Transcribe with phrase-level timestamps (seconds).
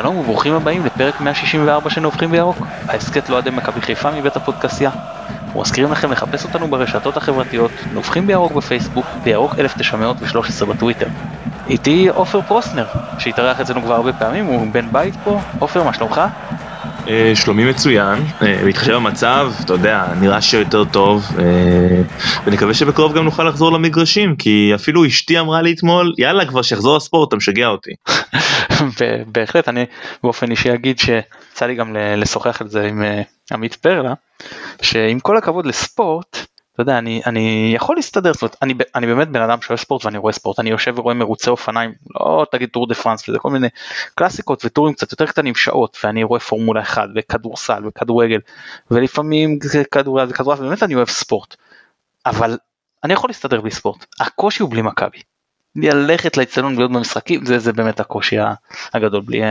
[0.00, 4.90] שלום וברוכים הבאים לפרק 164 של נובחים בירוק, ההסכת לא אוהדי מכבי חיפה מבית הפודקסייה.
[5.56, 11.06] ומזכירים לכם לחפש אותנו ברשתות החברתיות, נובחים בירוק בפייסבוק, בירוק 1913 בטוויטר.
[11.66, 12.86] איתי עופר פרוסנר,
[13.18, 15.40] שהתארח אצלנו כבר הרבה פעמים, הוא בן בית פה.
[15.58, 16.20] עופר, מה שלומך?
[17.08, 22.02] אה, שלומי מצוין, אה, בהתחשב במצב, אתה יודע, נראה שיותר טוב, אה,
[22.46, 26.96] ונקווה שבקרוב גם נוכל לחזור למגרשים, כי אפילו אשתי אמרה לי אתמול, יאללה כבר שיחזור
[26.96, 27.90] הספורט, אתה משגע אותי.
[29.32, 29.84] בהחלט, אני
[30.22, 33.02] באופן אישי אגיד שיצא לי גם לשוחח על זה עם
[33.52, 34.12] עמית פרלה,
[34.82, 36.46] שעם כל הכבוד לספורט,
[36.80, 40.04] אתה יודע, אני, אני יכול להסתדר, זאת אומרת, אני, אני באמת בן אדם שאוהב ספורט
[40.04, 43.50] ואני רואה ספורט, אני יושב ורואה מרוצי אופניים, לא תגיד טור דה פרנס וזה כל
[43.50, 43.68] מיני
[44.14, 48.38] קלאסיקות וטורים קצת יותר קטנים שעות, ואני רואה פורמולה 1 וכדורסל וכדורגל,
[48.90, 49.58] ולפעמים
[49.90, 51.56] כדורגל וכדורסל, באמת אני אוהב ספורט,
[52.26, 52.58] אבל
[53.04, 55.18] אני יכול להסתדר בלי ספורט, הקושי הוא בלי מכבי.
[55.76, 58.36] ללכת לאצטדיון ולהיות במשחקים זה, זה באמת הקושי
[58.94, 59.42] הגדול בלי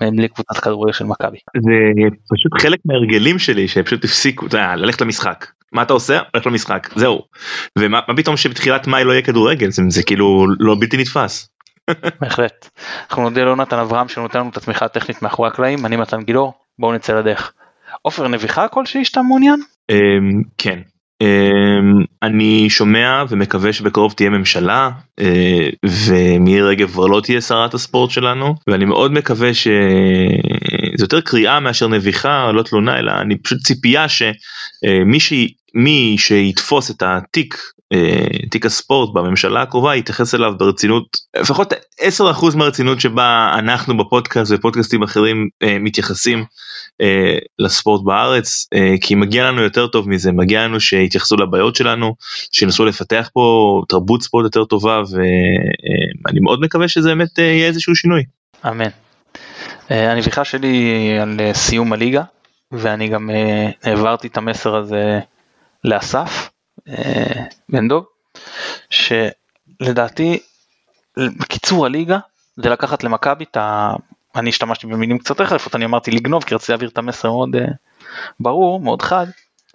[0.00, 1.38] בלי קבוצת כדורגל של מכבי.
[1.54, 1.70] זה
[2.34, 6.20] פשוט חלק מהרגלים שלי שפשוט הפסיקו ללכת למשחק מה אתה עושה?
[6.34, 7.22] הולך למשחק, זהו.
[7.78, 11.48] ומה פתאום שבתחילת מאי לא יהיה כדורגל, זה, זה כאילו לא בלתי נתפס.
[12.20, 12.68] בהחלט.
[13.10, 16.92] אנחנו נודה ליונתן אברהם שנותן לנו את התמיכה הטכנית מאחורי הקלעים, אני מתן גילאור, בואו
[16.92, 17.52] נצא לדרך.
[18.02, 19.60] עופר נביכה כלשהי שאתה מעוניין?
[19.90, 20.78] אמ, כן.
[21.20, 28.10] אמ, אני שומע ומקווה שבקרוב תהיה ממשלה אה, ומירי רגב כבר לא תהיה שרת הספורט
[28.10, 29.68] שלנו ואני מאוד מקווה ש...
[30.96, 35.32] זה יותר קריאה מאשר נביכה לא תלונה אלא אני פשוט ציפייה שמי ש...
[35.74, 37.56] מי שיתפוס את התיק
[37.92, 45.02] אה, תיק הספורט בממשלה הקרובה יתייחס אליו ברצינות לפחות 10% מהרצינות שבה אנחנו בפודקאסט ופודקאסטים
[45.02, 46.44] אחרים אה, מתייחסים
[47.00, 48.66] אה, לספורט בארץ
[49.00, 52.14] כי מגיע לנו יותר טוב מזה מגיע לנו שיתייחסו לבעיות שלנו
[52.52, 58.22] שינסו לפתח פה תרבות ספורט יותר טובה ואני מאוד מקווה שזה באמת יהיה איזשהו שינוי.
[58.68, 58.88] אמן.
[59.90, 62.22] הנביכה שלי על סיום הליגה
[62.72, 63.30] ואני גם
[63.82, 65.20] העברתי את המסר הזה
[65.84, 66.50] לאסף
[67.68, 68.00] בן דב,
[68.90, 70.38] שלדעתי
[71.16, 72.18] בקיצור הליגה
[72.56, 73.90] זה לקחת למכבי את ה...
[74.36, 77.58] אני השתמשתי במילים קצת רחבות, אני אמרתי לגנוב כי רציתי להעביר את המסר מאוד uh,
[78.40, 79.26] ברור, מאוד חד,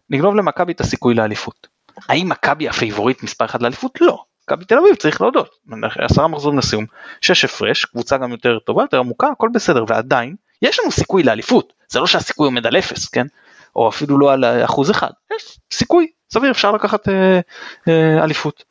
[0.10, 1.68] לגנוב למכבי את הסיכוי לאליפות.
[2.10, 4.02] האם מכבי הפייבוריט מספר 1 לאליפות?
[4.02, 4.24] לא.
[4.44, 5.50] מכבי תל אביב צריך להודות,
[5.98, 6.86] עשרה מחזורים לסיום,
[7.22, 11.74] שש הפרש, קבוצה גם יותר טובה, יותר עמוקה, הכל בסדר, ועדיין יש לנו סיכוי לאליפות,
[11.90, 13.28] זה לא שהסיכוי עומד על אפס, כן?
[13.76, 17.40] או אפילו לא על אחוז אחד, יש סיכוי סביר אפשר לקחת אה,
[17.88, 18.64] אה, אליפות.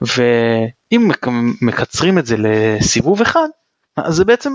[0.00, 1.10] ואם
[1.62, 3.48] מקצרים את זה לסיבוב אחד,
[3.96, 4.52] אז זה בעצם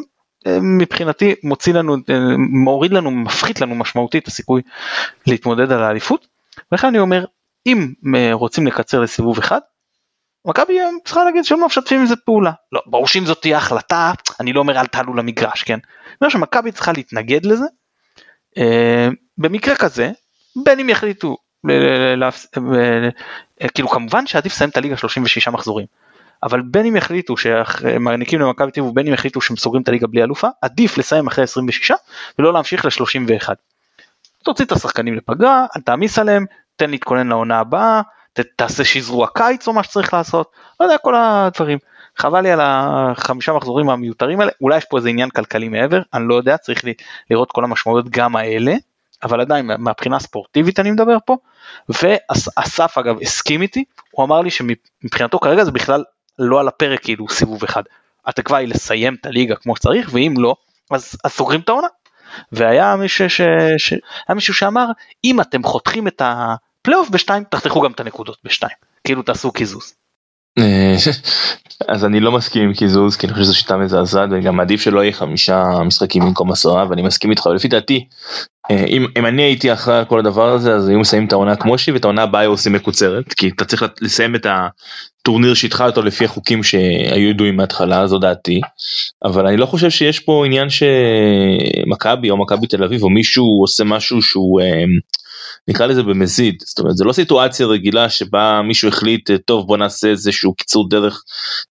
[0.48, 4.62] אה, מבחינתי מוציא לנו, אה, מוריד לנו, מפחית לנו משמעותית את הסיכוי
[5.28, 6.28] להתמודד על האליפות.
[6.72, 7.26] ולכן אני אומר,
[7.66, 9.60] אם אה, רוצים לקצר לסיבוב אחד,
[10.46, 12.52] מכבי צריכה להגיד שהם לא משתפים עם זה פעולה.
[12.72, 15.74] לא, ברור שאם זאת תהיה החלטה, אני לא אומר אל תעלו למגרש, כן?
[15.74, 17.66] אני אומר שמכבי צריכה להתנגד לזה.
[19.38, 20.12] במקרה כזה,
[20.64, 21.38] בין אם יחליטו
[23.74, 25.86] כאילו כמובן שעדיף לסיים את הליגה 36 מחזורים.
[26.44, 30.08] אבל בין אם יחליטו שמעניקים למכבי תל אביב ובין אם יחליטו שהם סוגרים את הליגה
[30.08, 31.92] בלי אלופה, עדיף לסיים אחרי 26
[32.40, 33.50] ולא להמשיך ל-31.
[34.44, 38.02] תוציא את השחקנים לפגרה, אל תעמיס עליהם, תן להתכונן לעונה הבאה,
[38.34, 41.78] ת, תעשה שזרוע קיץ או מה שצריך לעשות, לא יודע, כל הדברים.
[42.18, 46.28] חבל לי על החמישה מחזורים המיותרים האלה, אולי יש פה איזה עניין כלכלי מעבר, אני
[46.28, 46.84] לא יודע, צריך
[47.32, 48.76] לראות כל המשמעויות גם האלה.
[49.24, 51.38] אבל עדיין מהבחינה הספורטיבית אני מדבר פה,
[51.90, 56.04] ואסף אגב הסכים איתי, הוא אמר לי שמבחינתו כרגע זה בכלל
[56.40, 57.84] לא על הפרק כאילו סיבוב אחד,
[58.26, 60.56] התקווה היא לסיים את הליגה כמו שצריך, ואם לא,
[60.92, 61.88] אז, אז סוגרים את העונה.
[62.52, 63.42] והיה מישהו, ש,
[63.78, 63.94] ש,
[64.28, 64.86] היה מישהו שאמר,
[65.24, 69.94] אם אתם חותכים את הפלייאוף בשתיים, תחתכו גם את הנקודות בשתיים, כאילו תעשו קיזוז.
[70.58, 70.96] אה,
[71.94, 75.04] אז אני לא מסכים עם קיזוז כי אני חושב שזו שיטה מזעזעת וגם עדיף שלא
[75.04, 78.06] יהיה חמישה משחקים במקום עשרה ואני מסכים איתך לפי דעתי
[78.72, 81.56] אה, אם, אם אני הייתי אחראי על כל הדבר הזה אז היו מסיימים את העונה
[81.56, 85.98] כמו שהיא ואת העונה הבאה היו עושים מקוצרת כי אתה צריך לסיים את הטורניר שהתחלת
[85.98, 88.62] אותו לפי החוקים שהיו ידועים מההתחלה זו דעתי
[89.24, 93.84] אבל אני לא חושב שיש פה עניין שמכבי או מכבי תל אביב או מישהו עושה
[93.84, 94.60] משהו שהוא.
[95.70, 96.64] אה, נקרא לזה במזיד.
[96.66, 101.24] זאת אומרת זה לא סיטואציה רגילה שבה מישהו החליט טוב בוא נעשה איזשהו קיצור דרך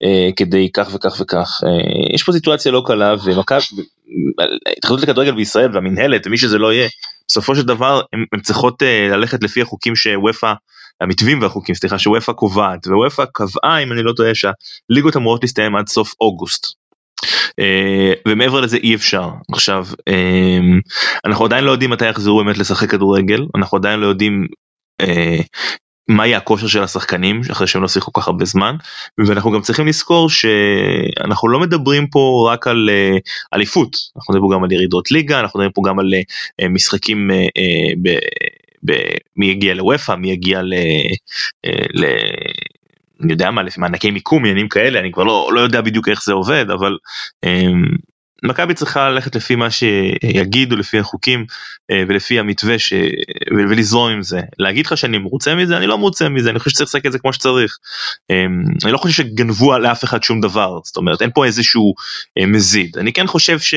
[0.03, 1.61] אה, כדי כך וכך וכך.
[1.65, 3.59] אה, יש פה סיטואציה לא קלה ומכבי
[4.77, 6.89] התאחדות לכדורגל בישראל והמינהלת ומי שזה לא יהיה
[7.29, 10.53] בסופו של דבר הם צריכות אה, ללכת לפי החוקים שוופא
[11.01, 15.89] המתווים והחוקים סליחה שוופא קובעת ווופא קבעה אם אני לא טועה שהליגות אמורות להסתיים עד
[15.89, 16.67] סוף אוגוסט.
[16.67, 16.82] אה,
[18.29, 19.29] ומעבר לזה אי אפשר.
[19.53, 20.59] עכשיו אה,
[21.25, 24.47] אנחנו עדיין לא יודעים מתי יחזרו באמת לשחק כדורגל אנחנו עדיין לא יודעים
[25.01, 25.41] אה,
[26.09, 28.77] מה יהיה הכושר של השחקנים אחרי שהם לא שיחקו כל כך הרבה זמן
[29.27, 32.91] ואנחנו גם צריכים לזכור שאנחנו לא מדברים פה רק על
[33.55, 36.11] אליפות אנחנו מדברים גם על ירידות ליגה אנחנו מדברים פה גם על
[36.69, 37.31] משחקים
[38.03, 38.09] ב,
[38.85, 38.93] ב,
[39.37, 40.75] מי יגיע לוופא מי יגיע ל...
[41.95, 42.05] ל
[43.23, 46.25] אני יודע מה לפי מענקי מיקום עניינים כאלה אני כבר לא לא יודע בדיוק איך
[46.25, 46.97] זה עובד אבל
[47.47, 47.97] um,
[48.43, 51.47] מכבי צריכה ללכת לפי מה שיגידו לפי החוקים
[51.91, 52.93] אה, ולפי המתווה ש...
[53.51, 54.41] ולזרום עם זה.
[54.59, 57.19] להגיד לך שאני מרוצה מזה אני לא מרוצה מזה אני חושב שצריך לשחק את זה
[57.19, 57.79] כמו שצריך.
[58.31, 61.95] אמ, אני לא חושב שגנבו לאף אחד שום דבר זאת אומרת אין פה איזשהו
[62.39, 62.99] אה, מזיד.
[62.99, 63.75] אני כן חושב ש...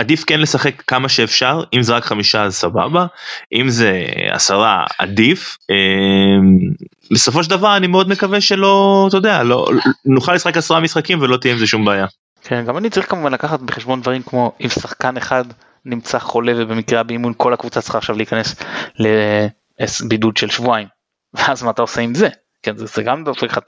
[0.00, 3.06] אה, עדיף כן לשחק כמה שאפשר אם זה רק חמישה אז סבבה
[3.52, 5.58] אם זה עשרה עדיף.
[5.70, 6.74] אמ,
[7.12, 9.66] בסופו של דבר אני מאוד מקווה שלא אתה יודע לא
[10.04, 12.06] נוכל לשחק עשרה משחקים ולא תהיה עם זה שום בעיה.
[12.42, 15.44] כן גם אני צריך כמובן לקחת בחשבון דברים כמו אם שחקן אחד
[15.84, 18.56] נמצא חולה ובמקרה באימון כל הקבוצה צריכה עכשיו להיכנס
[18.98, 20.88] לבידוד של שבועיים.
[21.34, 22.28] ואז מה אתה עושה עם זה
[22.62, 23.58] כן, זה, זה גם דופק לך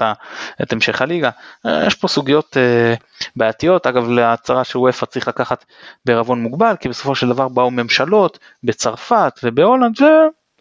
[0.63, 1.31] את המשך הליגה.
[1.67, 3.03] אה, יש פה סוגיות uh,
[3.37, 5.65] בעייתיות, אגב להצהרה של וופא צריך לקחת
[6.05, 9.97] בערבון מוגבל, כי בסופו של דבר באו ממשלות בצרפת ובהולנד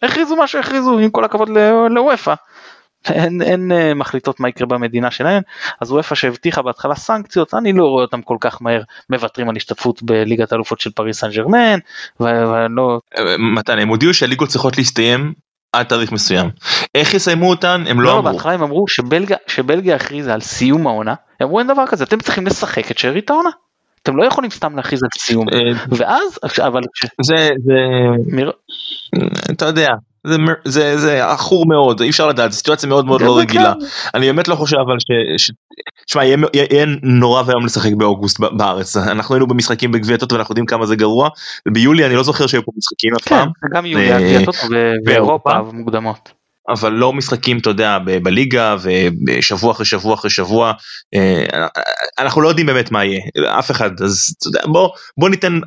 [0.02, 1.48] והכריזו מה שהכריזו, עם כל הכבוד
[1.90, 2.34] לוופא.
[3.10, 5.42] אין uh, מחליטות מה יקרה במדינה שלהן,
[5.80, 10.02] אז וופא שהבטיחה בהתחלה סנקציות, אני לא רואה אותם כל כך מהר מוותרים על השתתפות
[10.02, 11.78] בליגת האלופות של פריס סן ג'רמן,
[12.20, 13.00] ולא...
[13.38, 15.32] מתן, הם הודיעו שהליגות צריכות להסתיים
[15.72, 16.50] עד תאריך מסוים.
[16.94, 18.32] איך יסיימו אותן הם לא, לא אמרו.
[18.32, 22.20] בהתחלה הם אמרו שבלגיה, שבלגיה הכריזה על סיום העונה, הם אמרו אין דבר כזה, אתם
[22.20, 23.50] צריכים לשחק את שארית העונה.
[24.02, 25.48] אתם לא יכולים סתם להכריז על סיום.
[25.48, 26.80] אה, ואז, אבל...
[27.26, 27.88] זה, זה...
[29.50, 29.88] אתה יודע,
[30.26, 33.72] זה, זה, זה עכור מאוד אי אפשר לדעת סיטואציה מאוד מאוד לא רגילה
[34.14, 35.06] אני באמת לא חושב אבל ש...
[35.46, 35.50] ש...
[36.06, 40.66] תשמע יהיה, יהיה נורא ואיום לשחק באוגוסט בארץ אנחנו היינו במשחקים בגביע טוטו ואנחנו יודעים
[40.66, 41.28] כמה זה גרוע
[41.68, 43.48] ביולי אני לא זוכר שהיו פה משחקים אף כן, פעם.
[43.74, 44.66] גם יולי גביע טוטו
[45.04, 46.41] באירופה מוקדמות.
[46.68, 48.76] אבל לא משחקים אתה יודע בליגה
[49.26, 50.72] ושבוע אחרי שבוע אחרי שבוע
[51.14, 51.66] אה,
[52.18, 53.20] אנחנו לא יודעים באמת מה יהיה
[53.58, 55.60] אף אחד אז אתה יודע, בוא בוא ניתן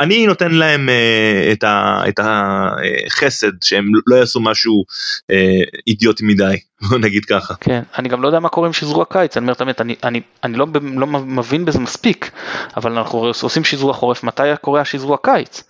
[0.00, 1.64] אני נותן להם אה, את,
[2.08, 4.84] את החסד שהם לא יעשו משהו
[5.30, 6.56] אה, אידיוטי מדי
[7.04, 7.54] נגיד ככה.
[7.60, 9.96] כן אני גם לא יודע מה קורה עם שזרוע קיץ אני אומר את האמת אני,
[10.04, 12.30] אני, אני לא, לא מבין בזה מספיק
[12.76, 15.62] אבל אנחנו עושים שזרוע חורף מתי קורה השזרוע קיץ.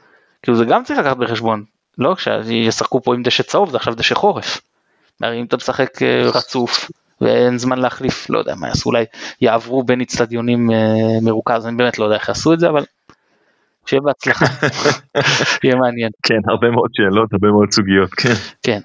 [0.43, 1.65] כאילו זה גם צריך לקחת בחשבון
[1.99, 4.61] לא כשישחקו פה עם דשא צהוב זה עכשיו דשא חורף.
[5.25, 6.91] אם אתה משחק אה, רצוף
[7.21, 9.05] ואין זמן להחליף לא יודע מה יעשו אולי
[9.41, 10.77] יעברו בין אצטדיונים אה,
[11.23, 12.85] מרוכז אני באמת לא יודע איך יעשו את זה אבל
[13.87, 14.47] שיהיה בהצלחה
[15.65, 16.11] יהיה מעניין.
[16.23, 18.35] כן הרבה מאוד שאלות הרבה מאוד סוגיות כן.
[18.63, 18.81] כן.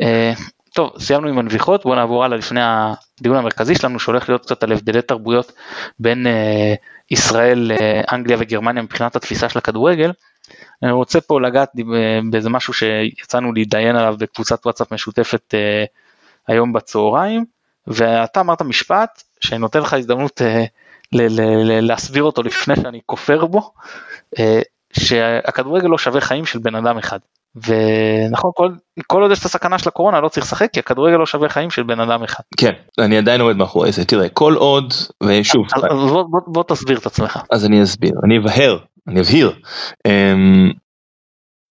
[0.00, 0.32] אה,
[0.74, 4.72] טוב סיימנו עם הנביחות בוא נעבור הלאה לפני הדיון המרכזי שלנו שהולך להיות קצת על
[4.72, 5.52] הבדלי תרבויות
[5.98, 6.26] בין
[7.10, 7.72] ישראל
[8.12, 10.12] אנגליה וגרמניה מבחינת התפיסה של הכדורגל.
[10.82, 11.72] אני רוצה פה לגעת
[12.30, 15.84] באיזה משהו שיצאנו להתדיין עליו בקבוצת וואטסאפ משותפת אה,
[16.46, 17.44] היום בצהריים,
[17.86, 20.64] ואתה אמרת משפט שנותן לך הזדמנות אה,
[21.82, 23.72] להסביר אותו לפני שאני כופר בו,
[24.38, 24.60] אה,
[24.92, 27.18] שהכדורגל לא שווה חיים של בן אדם אחד.
[27.66, 28.68] ונכון כל,
[29.06, 31.70] כל עוד יש את הסכנה של הקורונה לא צריך לשחק כי הכדורגל לא שווה חיים
[31.70, 32.42] של בן אדם אחד.
[32.56, 36.64] כן אני עדיין עומד מאחורי זה תראה כל עוד ושוב אז, אז בוא, בוא, בוא
[36.68, 38.78] תסביר את עצמך אז אני אסביר אני אבהר
[39.08, 39.52] אני אבהיר.
[40.08, 40.72] Um,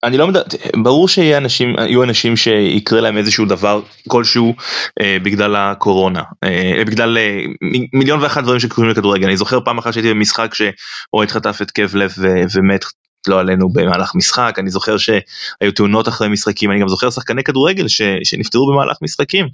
[0.04, 0.42] אני לא מדבר,
[0.82, 1.74] ברור שיהיו אנשים,
[2.04, 4.54] אנשים שיקרה להם איזשהו דבר כלשהו
[5.00, 7.44] אה, בגלל הקורונה, אה, בגלל אה,
[7.92, 12.12] מיליון ואחת דברים שקורים לכדורגל, אני זוכר פעם אחת שהייתי במשחק שאוהד חטף התקף לב
[12.56, 12.84] ומת
[13.28, 14.56] לא עלינו במהלך משחק.
[14.58, 16.70] אני זוכר שהיו תאונות אחרי משחקים.
[16.70, 19.46] אני גם זוכר שחקני כדורגל ש, שנפטרו במהלך משחקים.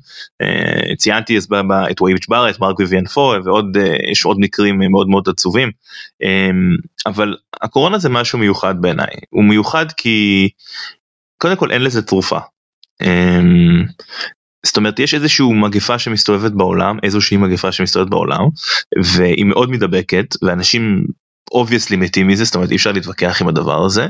[0.43, 1.39] uh, ציינתי
[1.91, 5.71] את וייביץ' בארט מרק ויvian פו ועוד uh, יש עוד מקרים מאוד מאוד עצובים.
[6.23, 9.15] um, אבל הקורונה זה משהו מיוחד בעיניי.
[9.31, 10.49] הוא מיוחד כי
[11.39, 12.39] קודם כל אין לזה תרופה.
[13.03, 13.07] Um,
[14.67, 18.49] זאת אומרת יש איזושהי מגפה שמסתובבת בעולם איזושהי מגפה שמסתובבת בעולם
[19.17, 21.05] והיא מאוד מדבקת ואנשים
[21.51, 24.07] obviously מתים מזה זאת אומרת אי אפשר להתווכח עם הדבר הזה.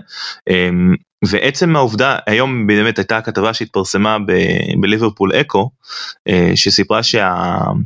[0.50, 4.16] אמ, ועצם העובדה היום באמת הייתה כתבה שהתפרסמה
[4.80, 5.70] בליברפול אקו
[6.28, 7.76] אה, שסיפרה שההתגברות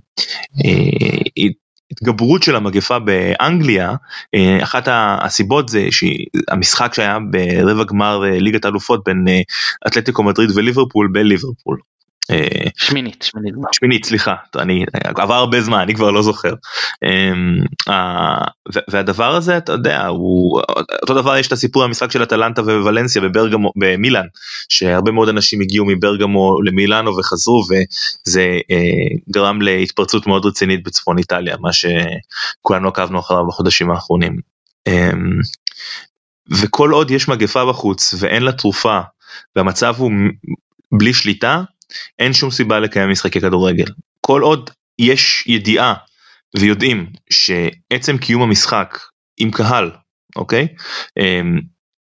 [2.41, 3.95] אה, של המגפה באנגליה
[4.35, 9.25] אה, אחת הסיבות זה שהמשחק שהיה ברבע גמר ליגת האלופות בין
[9.87, 11.79] אתלטיקו מדריד וליברפול בליברפול
[12.77, 16.53] שמינית שמינית שמינית סליחה אני עבר הרבה זמן אני כבר לא זוכר
[17.05, 17.61] אמ,
[18.91, 20.61] והדבר הזה אתה יודע הוא
[21.03, 24.27] אותו דבר יש את הסיפור המשחק של אטלנטה וולנסיה בברגמו במילאן
[24.69, 31.57] שהרבה מאוד אנשים הגיעו מברגמו למילאנו וחזרו וזה אה, גרם להתפרצות מאוד רצינית בצפון איטליה
[31.61, 34.41] מה שכולנו עקבנו אחריו בחודשים האחרונים.
[34.87, 35.41] אמ,
[36.51, 39.01] וכל עוד יש מגפה בחוץ ואין לה תרופה
[39.57, 40.11] והמצב הוא
[40.93, 41.63] בלי שליטה,
[42.19, 43.87] אין שום סיבה לקיים משחקי כדורגל.
[44.21, 45.95] כל עוד יש ידיעה
[46.59, 48.99] ויודעים שעצם קיום המשחק
[49.39, 49.91] עם קהל,
[50.37, 50.69] אוקיי?
[51.19, 51.61] אמ,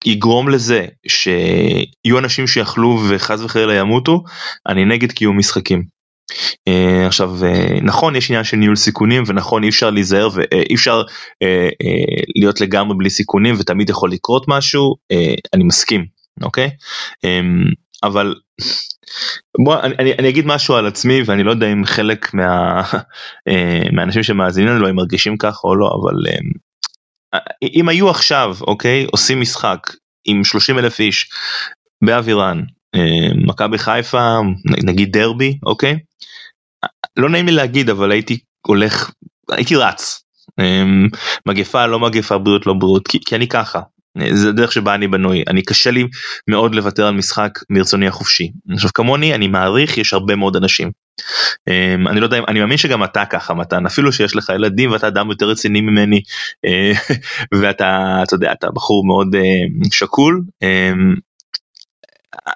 [0.05, 4.25] יגרום לזה שיהיו אנשים שיכלו וחס וחלילה ימותו,
[4.69, 6.01] אני נגד קיום משחקים.
[6.69, 11.03] Uh, עכשיו uh, נכון יש עניין של ניהול סיכונים ונכון אי אפשר להיזהר ואי אפשר
[11.03, 11.07] uh,
[11.83, 16.07] uh, להיות לגמרי בלי סיכונים ותמיד יכול לקרות משהו uh, אני מסכים
[16.43, 16.71] אוקיי
[17.27, 18.35] um, אבל
[19.64, 22.83] בוא אני, אני, אני אגיד משהו על עצמי ואני לא יודע אם חלק מה,
[23.50, 27.38] uh, מהאנשים שמאזינים לנו הם מרגישים ככה או לא אבל uh,
[27.75, 29.90] אם היו עכשיו אוקיי עושים משחק
[30.25, 31.31] עם 30 אלף איש
[32.05, 32.62] באווירן
[33.47, 34.38] מכבי חיפה
[34.85, 35.99] נגיד דרבי אוקיי?
[37.17, 39.11] לא נעים לי להגיד אבל הייתי הולך
[39.50, 40.25] הייתי רץ.
[41.47, 43.81] מגפה לא מגפה בריאות לא בריאות כי, כי אני ככה
[44.33, 45.43] זה הדרך שבה אני בנוי.
[45.49, 46.05] אני קשה לי
[46.49, 48.50] מאוד לוותר על משחק מרצוני החופשי.
[48.73, 50.90] עכשיו כמוני אני מעריך יש הרבה מאוד אנשים.
[51.71, 53.87] Um, אני לא יודע אני מאמין שגם אתה ככה מתן.
[53.87, 56.21] אפילו שיש לך ילדים ואתה אדם יותר רציני ממני
[56.67, 57.14] uh,
[57.61, 61.21] ואתה אתה יודע אתה בחור מאוד uh, שקול um,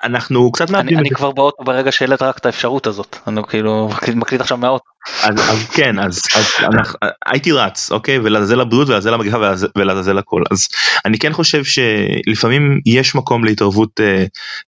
[0.04, 3.16] אנחנו קצת מאבדים אני, אני כבר באוטו ברגע שהעלית רק את האפשרות הזאת.
[3.26, 4.84] אני כאילו מקליט עכשיו מהאוטו.
[5.22, 8.18] אז, אז כן אז, אז אנחנו, הייתי רץ אוקיי?
[8.18, 9.36] ולעזאזל הבריאות ולעזאזל המגפה
[9.78, 10.42] ולעזאזל הכל.
[10.50, 10.68] אז
[11.04, 14.24] אני כן חושב שלפעמים יש מקום להתערבות אה,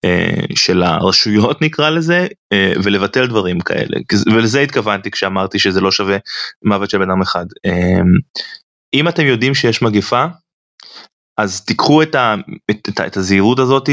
[0.05, 3.97] אה, של הרשויות נקרא לזה אה, ולבטל דברים כאלה.
[4.35, 6.17] ולזה התכוונתי כשאמרתי שזה לא שווה
[6.65, 7.47] מוות של בן אדם אחד.
[7.67, 8.01] אה,
[8.95, 10.25] אם אתם יודעים שיש מגפה
[11.39, 12.35] אז תיקחו את, ה,
[12.71, 13.89] את, את, את הזהירות הזאת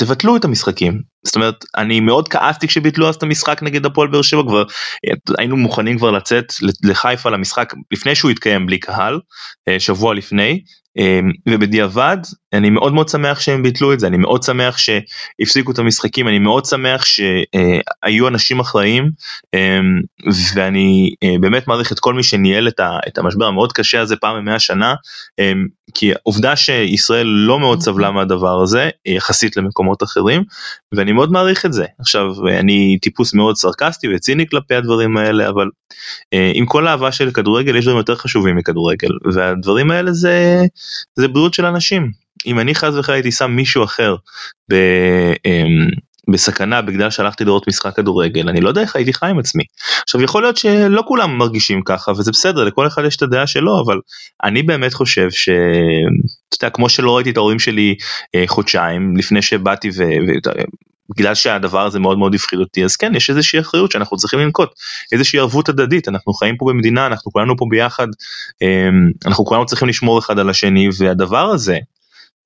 [0.00, 1.02] תבטלו את המשחקים.
[1.24, 4.64] זאת אומרת אני מאוד כעסתי כשביטלו אז את המשחק נגד הפועל באר שבע כבר
[5.38, 6.52] היינו מוכנים כבר לצאת
[6.84, 9.20] לחיפה למשחק לפני שהוא התקיים בלי קהל
[9.68, 10.60] אה, שבוע לפני
[11.48, 12.16] ובדיעבד
[12.52, 16.38] אני מאוד מאוד שמח שהם ביטלו את זה אני מאוד שמח שהפסיקו את המשחקים אני
[16.38, 19.10] מאוד שמח שהיו אנשים אחראים
[19.54, 20.00] אמ,
[20.54, 22.68] ואני אה, באמת מעריך את כל מי שניהל
[23.08, 24.94] את המשבר המאוד קשה הזה פעם במאה שנה
[25.38, 30.42] אמ, כי עובדה שישראל לא מאוד סבלה מהדבר הזה יחסית למקומות אחרים
[30.92, 31.84] ואני מאוד מעריך את זה.
[32.00, 35.68] עכשיו אני טיפוס מאוד סרקסטי וציני כלפי הדברים האלה אבל
[36.34, 40.62] אה, עם כל האהבה של כדורגל יש דברים יותר חשובים מכדורגל והדברים האלה זה
[41.16, 42.10] זה בריאות של אנשים
[42.46, 44.16] אם אני חס וחלילה הייתי שם מישהו אחר
[44.70, 44.74] ב,
[45.46, 45.88] אמ,
[46.30, 49.64] בסכנה בגלל שהלכתי לראות משחק כדורגל אני לא יודע איך הייתי חי עם עצמי.
[50.02, 53.82] עכשיו יכול להיות שלא כולם מרגישים ככה וזה בסדר לכל אחד יש את הדעה שלו
[53.86, 54.00] אבל
[54.44, 55.48] אני באמת חושב ש...
[56.48, 57.94] אתה יודע, כמו שלא ראיתי את ההורים שלי
[58.34, 60.02] אה, חודשיים לפני שבאתי ו...
[61.10, 64.68] בגלל שהדבר הזה מאוד מאוד הפחיד אותי אז כן יש איזושהי אחריות שאנחנו צריכים לנקוט.
[65.12, 68.06] איזושהי ערבות הדדית אנחנו חיים פה במדינה אנחנו כולנו פה ביחד
[68.62, 71.78] אמ, אנחנו כולנו צריכים לשמור אחד על השני והדבר הזה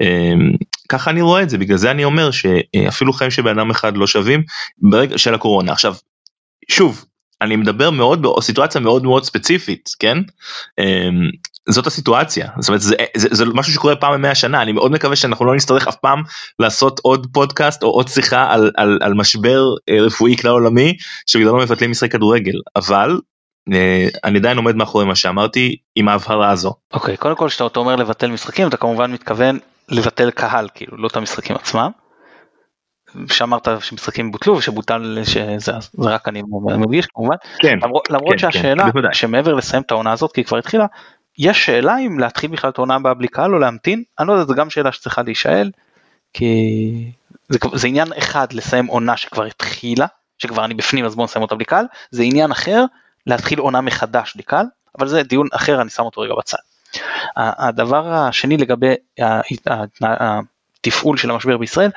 [0.01, 0.53] אמ,
[0.89, 1.59] ככה אני רואה את זה.
[1.59, 4.43] בגלל זה אני אומר שאפילו חיים של אדם אחד לא שווים
[4.79, 5.73] ברגע של הקורונה.
[5.73, 5.95] עכשיו
[6.71, 7.05] שוב
[7.43, 10.19] אני מדבר מאוד בסיטואציה מאוד מאוד ספציפית כן?
[10.79, 11.31] אמ,
[11.69, 12.49] זאת הסיטואציה.
[12.59, 14.63] זאת אומרת זה, זה, זה משהו שקורה פעם במאה שנה.
[14.63, 16.23] אני מאוד מקווה שאנחנו לא נצטרך אף פעם
[16.59, 21.57] לעשות עוד פודקאסט או עוד שיחה על, על, על משבר אה, רפואי כלל עולמי שבגללו
[21.57, 22.59] מבטלים משחק כדורגל.
[22.77, 23.21] אבל
[23.73, 26.75] אה, אני עדיין עומד מאחורי מה שאמרתי עם ההבהרה הזו.
[26.93, 31.07] אוקיי okay, קודם כל כשאתה אומר לבטל משחקים אתה כמובן מתכוון לבטל קהל כאילו לא
[31.07, 31.91] את המשחקים עצמם.
[33.31, 36.43] שאמרת שמשחקים בוטלו ושבוטל שזה זה רק אני
[36.79, 37.37] מרגיש כמובן.
[37.63, 40.87] כן, למרות, למרות כן, שהשאלה כן, שמעבר לסיים את העונה הזאת כי היא כבר התחילה
[41.45, 44.03] יש שאלה אם להתחיל בכלל את העונה הבאה בלי קהל או להמתין?
[44.19, 45.71] אני לא יודע זו גם שאלה שצריכה להישאל
[46.33, 47.13] כי
[47.49, 50.07] זה, זה עניין אחד לסיים עונה שכבר התחילה
[50.39, 51.85] שכבר אני בפנים אז בוא נסיים אותה בלי קהל.
[52.11, 52.85] זה עניין אחר
[53.27, 54.67] להתחיל עונה מחדש בלי קהל
[54.99, 56.59] אבל זה דיון אחר אני שם אותו רגע בצד.
[57.37, 58.95] הדבר השני לגבי
[60.81, 61.91] התפעול של המשבר בישראל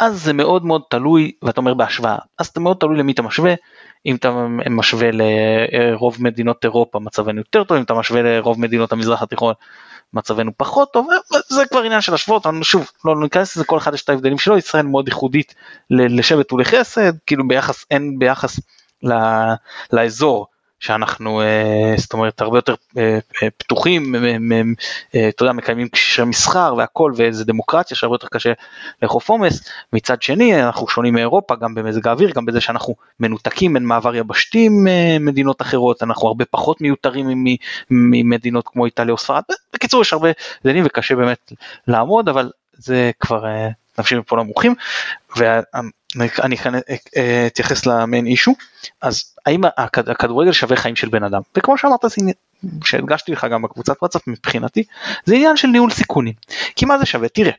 [0.00, 2.18] אז זה מאוד מאוד תלוי ואתה אומר בהשוואה.
[2.38, 3.54] אז זה מאוד תלוי למי אתה משווה
[4.06, 9.22] אם אתה משווה לרוב מדינות אירופה מצבנו יותר טוב אם אתה משווה לרוב מדינות המזרח
[9.22, 9.54] התיכון
[10.12, 11.08] מצבנו פחות טוב
[11.48, 14.38] זה כבר עניין של השוואות אבל שוב לא ניכנס לזה כל אחד יש את ההבדלים
[14.38, 15.54] שלו ישראל מאוד ייחודית
[15.90, 18.60] לשבט ולחסד כאילו ביחס אין ביחס
[19.92, 20.46] לאזור
[20.82, 24.14] שאנחנו אה, זאת אומרת הרבה יותר אה, אה, פתוחים,
[25.28, 28.52] אתה יודע, מקיימים קשרי מסחר והכל ואיזה דמוקרטיה שהרבה יותר קשה
[29.02, 33.84] לאכוף עומס, מצד שני אנחנו שונים מאירופה גם במזג האוויר, גם בזה שאנחנו מנותקים בין
[33.84, 34.86] מעבר יבשתי עם
[35.24, 37.44] מדינות אחרות, אנחנו הרבה פחות מיותרים
[37.90, 39.42] ממדינות כמו איטליה או ספרד,
[39.74, 40.28] בקיצור יש הרבה
[40.64, 41.52] דנים וקשה באמת
[41.88, 43.44] לעמוד אבל זה כבר
[43.98, 44.74] נמשיך מפה למומחים.
[46.42, 46.56] אני
[47.46, 48.54] אתייחס למיין אישו,
[49.02, 52.04] אז האם הכדורגל שווה חיים של בן אדם, וכמו שאמרת
[52.84, 54.84] שהדגשתי לך גם בקבוצת וואטסאפ מבחינתי,
[55.24, 56.34] זה עניין של ניהול סיכונים.
[56.76, 57.28] כי מה זה שווה?
[57.28, 57.52] תראה,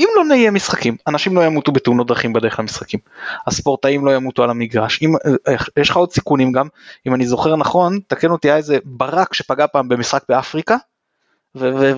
[0.00, 3.00] אם לא נהיה משחקים, אנשים לא ימותו בתאונות דרכים בדרך למשחקים,
[3.46, 5.14] הספורטאים לא ימותו על המגרש, אם,
[5.48, 6.68] אה, יש לך עוד סיכונים גם,
[7.06, 10.76] אם אני זוכר נכון, תקן אותי, היה איזה ברק שפגע פעם במשחק באפריקה,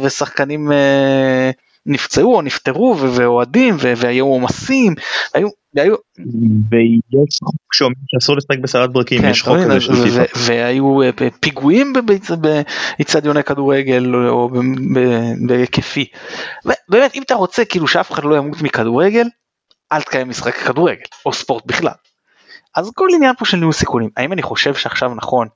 [0.03, 1.51] ושחקנים אה,
[1.87, 4.95] נפצעו או נפטרו ואוהדים והיו עומסים,
[5.35, 5.95] היו והיו...
[6.71, 10.25] ויש חוק שאומר שאסור לשחק בסערת ברקים, כן, יש חוק כזה של פיפ"א.
[10.37, 11.11] והיו אה,
[11.41, 11.93] פיגועים
[12.99, 14.51] באיצטדיוני כדורגל או
[15.47, 16.07] בהיקפי.
[16.89, 19.27] באמת אם אתה רוצה כאילו שאף אחד לא ימות מכדורגל,
[19.93, 21.93] אל תקיים משחק כדורגל או ספורט בכלל.
[22.77, 25.49] אז כל עניין פה של ניהול סיכונים, האם אני חושב שעכשיו נכון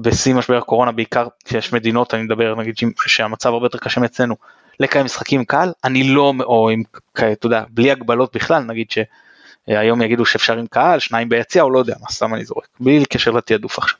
[0.00, 2.74] בשיא משבר הקורונה בעיקר שיש מדינות אני מדבר נגיד
[3.06, 4.34] שהמצב הרבה יותר קשה מאצלנו
[4.80, 6.82] לקיים משחקים קל אני לא או עם
[7.14, 11.78] אתה יודע בלי הגבלות בכלל נגיד שהיום יגידו שאפשר עם קהל שניים ביציע או לא
[11.78, 13.98] יודע מה סתם אני זורק בלי קשר לתעדוף עכשיו.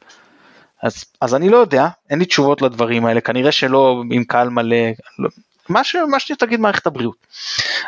[0.83, 4.77] אז, אז אני לא יודע אין לי תשובות לדברים האלה כנראה שלא עם קהל מלא
[5.19, 5.29] לא,
[5.69, 7.17] מה, ש, מה שתגיד מערכת הבריאות.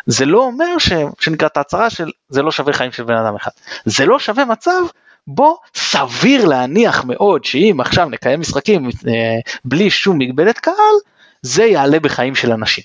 [0.06, 3.34] זה לא אומר ש, שנקרא את ההצהרה של זה לא שווה חיים של בן אדם
[3.36, 3.50] אחד
[3.84, 4.80] זה לא שווה מצב
[5.26, 10.94] בו סביר להניח מאוד שאם עכשיו נקיים משחקים אה, בלי שום מגבלת קהל,
[11.44, 12.84] זה יעלה בחיים של אנשים,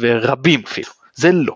[0.00, 1.54] ורבים אפילו, זה לא.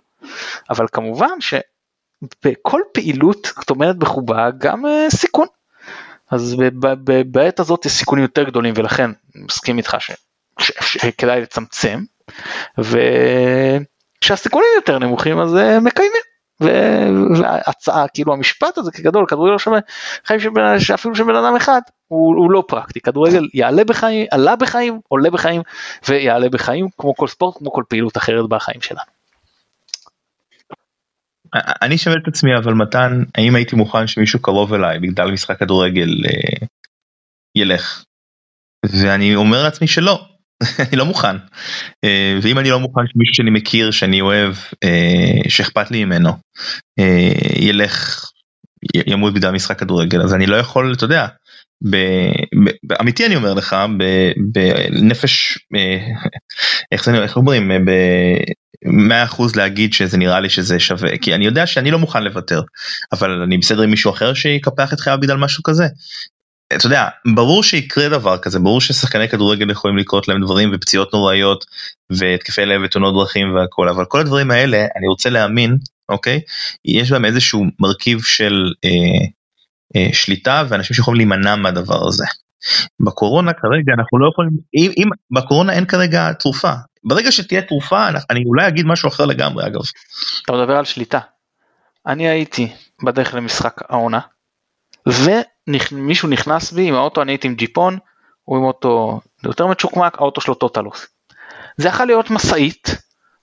[0.70, 5.46] אבל כמובן שבכל פעילות טומנת בחובה גם אה, סיכון.
[6.30, 6.56] אז
[7.26, 9.96] בעת הזאת יש סיכונים יותר גדולים ולכן מסכים איתך
[10.60, 12.00] שכדאי לצמצם
[12.78, 16.29] וכשהסיכונים יותר נמוכים אז אה, מקיימים.
[16.60, 19.78] והצעה כאילו המשפט הזה כגדול כדורגל לא שווה
[20.24, 20.40] חיים
[20.78, 25.30] שאפילו של בן אדם אחד הוא, הוא לא פרקטי כדורגל יעלה בחיים עלה בחיים עולה
[25.30, 25.62] בחיים
[26.08, 29.10] ויעלה בחיים כמו כל ספורט כמו כל פעילות אחרת בחיים שלנו.
[31.82, 36.08] אני שואל את עצמי אבל מתן האם הייתי מוכן שמישהו קרוב אליי בגלל משחק כדורגל
[36.26, 36.66] אה,
[37.56, 38.04] ילך.
[38.86, 40.29] ואני אומר לעצמי שלא
[40.88, 41.36] אני לא מוכן.
[42.04, 46.30] אה, ואם אני לא מוכן שמישהו שאני מכיר שאני אוהב אה, שאכפת לי ממנו
[46.98, 48.24] אה, ילך
[49.06, 50.22] ימות בגלל משחק כדורגל.
[50.22, 51.26] אז אני לא יכול אתה יודע
[53.00, 53.76] אמיתי אני אומר לך
[54.52, 55.58] בנפש
[56.92, 57.70] איך זה איך אומרים
[58.84, 61.18] במאה אחוז להגיד שזה נראה לי שזה שווה.
[61.18, 62.62] כי אני יודע שאני לא מוכן לוותר
[63.12, 65.84] אבל אני בסדר עם מישהו אחר שיקפח את חייו בגלל משהו כזה
[66.76, 71.64] אתה יודע, ברור שיקרה דבר כזה, ברור ששחקני כדורגל יכולים לקרות להם דברים ופציעות נוראיות
[72.10, 75.76] והתקפי לב ותאונות דרכים והכל, אבל כל הדברים האלה, אני רוצה להאמין,
[76.08, 76.40] אוקיי?
[76.84, 78.90] יש בהם איזשהו מרכיב של אה,
[79.96, 82.24] אה, שליטה ואנשים שיכולים להימנע מהדבר הזה.
[83.00, 86.72] בקורונה כרגע אנחנו לא יכולים, אם, אם בקורונה אין כרגע תרופה,
[87.04, 89.80] ברגע שתהיה תרופה אני אולי אגיד משהו אחר לגמרי אגב.
[90.44, 91.18] אתה מדבר על שליטה.
[92.06, 92.72] אני הייתי
[93.04, 94.20] בדרך למשחק העונה.
[95.06, 97.98] ומישהו נכנס בי עם האוטו, אני הייתי עם ג'יפון,
[98.44, 101.06] הוא עם אוטו יותר מצ'וקמק, האוטו שלו טוטלוס.
[101.76, 102.96] זה יכול להיות משאית,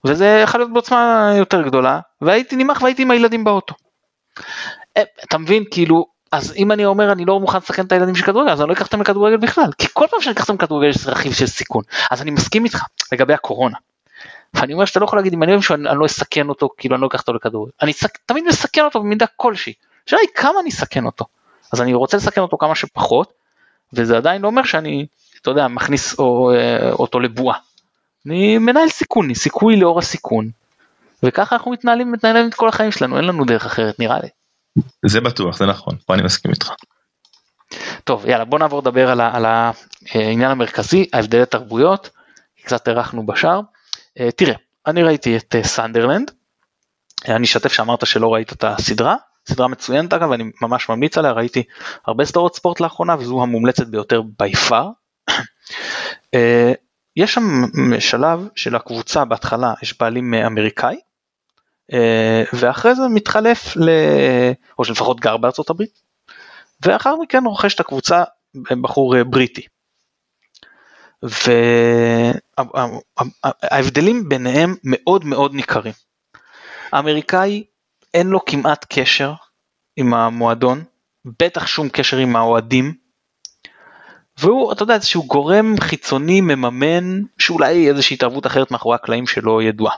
[0.06, 3.76] וזה יכול להיות בעוצמה יותר גדולה, והייתי נמח והייתי עם הילדים באוטו.
[4.98, 8.26] אה, אתה מבין, כאילו, אז אם אני אומר אני לא מוכן לסכן את הילדים של
[8.26, 10.89] כדורגל, אז אני לא אקח אותם לכדורגל בכלל, כי כל פעם שאני אקח אותם לכדורגל
[10.89, 11.84] יש רכיב של סיכון.
[12.12, 12.80] אז אני מסכים איתך
[13.12, 13.78] לגבי הקורונה.
[14.54, 17.02] ואני אומר שאתה לא יכול להגיד אם אני אוהב שאני לא אסכן אותו, כאילו אני
[17.02, 17.72] לא אקח אותו לכדורגל.
[17.82, 17.91] אני
[18.26, 19.74] תמיד מסכן אותו במידה כלשהי.
[20.08, 21.26] השאלה היא כמה אני אסכן אותו.
[21.73, 23.34] אז אני רוצה לסכן אותו כמה שפחות,
[23.93, 25.06] וזה עדיין לא אומר שאני,
[25.41, 27.58] אתה יודע, מכניס או, אה, אותו לבועה.
[28.25, 30.49] אני מנהל סיכון, סיכוי לאור הסיכון,
[31.23, 34.27] וככה אנחנו מתנהלים, מתנהלים את כל החיים שלנו, אין לנו דרך אחרת נראה לי.
[35.06, 36.71] זה בטוח, זה נכון, פה אני מסכים איתך.
[38.03, 39.45] טוב, יאללה, בוא נעבור לדבר על, על
[40.12, 42.10] העניין המרכזי, ההבדלי תרבויות,
[42.63, 43.62] קצת הארכנו בשאר.
[44.19, 44.56] אה, תראה,
[44.88, 46.32] אני ראיתי את אה, סנדרלנד,
[47.27, 49.15] אני אשתף שאמרת שלא ראית את הסדרה,
[49.47, 51.63] סדרה מצוינת אגב אני ממש ממליץ עליה ראיתי
[52.07, 54.89] הרבה סדרות ספורט לאחרונה וזו המומלצת ביותר בי פאר.
[56.33, 56.73] אה,
[57.15, 57.43] יש שם
[57.99, 60.99] שלב של הקבוצה בהתחלה יש בעלים אמריקאי
[61.93, 63.89] אה, ואחרי זה מתחלף ל...
[64.79, 66.01] או שלפחות גר בארצות הברית
[66.86, 68.23] ואחר מכן רוכש את הקבוצה
[68.81, 69.67] בחור בריטי.
[73.63, 75.93] וההבדלים ביניהם מאוד מאוד ניכרים.
[76.91, 77.63] האמריקאי
[78.17, 79.34] אין לו כמעט קשר
[79.95, 80.84] עם המועדון,
[81.25, 82.93] בטח שום קשר עם האוהדים.
[84.39, 89.95] והוא, אתה יודע, איזשהו גורם חיצוני מממן שאולי איזושהי התערבות אחרת מאחורי הקלעים שלא ידועה.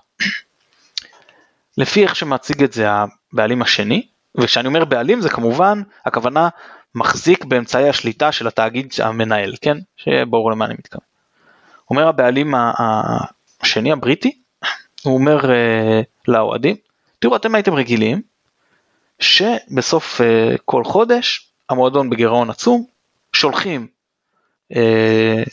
[1.77, 6.49] לפי איך שמציג את זה הבעלים השני, וכשאני אומר בעלים זה כמובן הכוונה
[6.95, 9.77] מחזיק באמצעי השליטה של התאגיד המנהל, כן?
[9.97, 11.05] שיהיה ברור למה אני מתכוון.
[11.89, 12.53] אומר הבעלים
[13.61, 14.41] השני הבריטי,
[15.03, 15.47] הוא אומר uh,
[16.27, 16.75] לאוהדים,
[17.19, 18.21] תראו אתם הייתם רגילים
[19.19, 22.85] שבסוף uh, כל חודש המועדון בגירעון עצום,
[23.33, 23.87] שולחים
[24.75, 25.43] אה,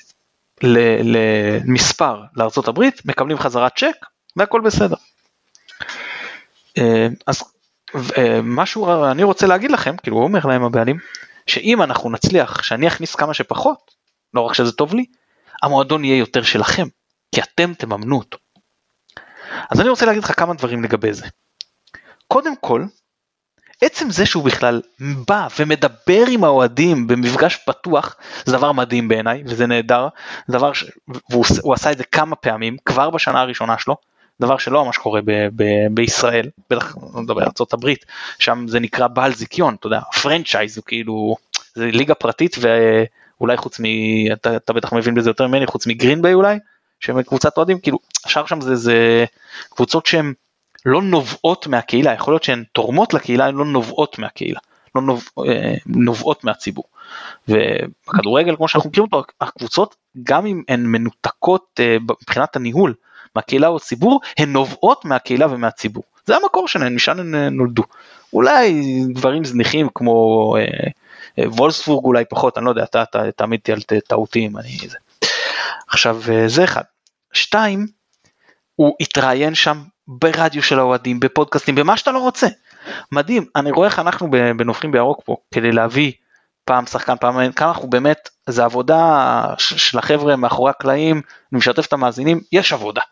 [0.63, 4.97] למספר לארצות הברית, מקבלים חזרה צ'ק והכל בסדר.
[6.79, 7.45] אה, אז
[8.43, 10.99] משהו אני רוצה להגיד לכם, כאילו הוא אומר להם הבעלים,
[11.47, 13.95] שאם אנחנו נצליח שאני אכניס כמה שפחות,
[14.35, 15.05] לא רק שזה טוב לי,
[15.63, 16.87] המועדון יהיה יותר שלכם,
[17.35, 18.39] כי אתם תממנו אותו.
[19.71, 21.27] אז אני רוצה להגיד לך כמה דברים לגבי זה.
[22.29, 22.85] קודם כל,
[23.83, 24.83] עצם זה שהוא בכלל
[25.29, 30.09] בא ומדבר עם האוהדים במפגש פתוח זה דבר מדהים בעיניי וזה נהדר.
[30.51, 30.85] דבר ש...
[31.31, 33.97] והוא עשה את זה כמה פעמים כבר בשנה הראשונה שלו.
[34.41, 37.91] דבר שלא ממש קורה ב, ב, בישראל בטח לא מדבר על ארה"ב
[38.39, 41.37] שם זה נקרא בעל זיכיון אתה יודע פרנצ'ייז הוא כאילו
[41.75, 43.85] זה ליגה פרטית ואולי חוץ מ...
[44.33, 46.59] אתה, אתה בטח מבין בזה יותר ממני חוץ מגרינביי אולי
[47.01, 49.25] שהם קבוצת אוהדים כאילו השאר שם זה, זה
[49.71, 50.33] קבוצות שהן
[50.87, 54.61] לא נובעות מהקהילה, יכול להיות שהן תורמות לקהילה, הן לא נובעות מהקהילה,
[54.95, 56.85] לא נוב, אה, נובעות מהציבור.
[57.49, 62.95] ובכדורגל כמו שאנחנו מכירים אותו, הקבוצות גם אם הן מנותקות אה, מבחינת הניהול
[63.37, 66.03] מהקהילה או הציבור, הן נובעות מהקהילה ומהציבור.
[66.27, 67.83] זה המקור שלהן, משם הן אה, נולדו.
[68.33, 68.83] אולי
[69.15, 70.55] דברים זניחים כמו
[71.39, 73.05] וולסבורג אולי פחות, אני לא יודע, אתה
[73.37, 74.99] תעמיד אותי על טעותים, אני זה.
[75.89, 76.83] עכשיו זה אחד.
[77.33, 77.87] שתיים,
[78.77, 82.47] הוא התראיין שם ברדיו של האוהדים, בפודקאסטים, במה שאתה לא רוצה.
[83.13, 86.13] מדהים, אני רואה איך אנחנו בנופחים בירוק פה, כדי להביא
[86.65, 91.93] פעם שחקן, פעם כמה אנחנו באמת, זה עבודה של החבר'ה מאחורי הקלעים, אני משתף את
[91.93, 93.03] המאזינים, יש עבודה.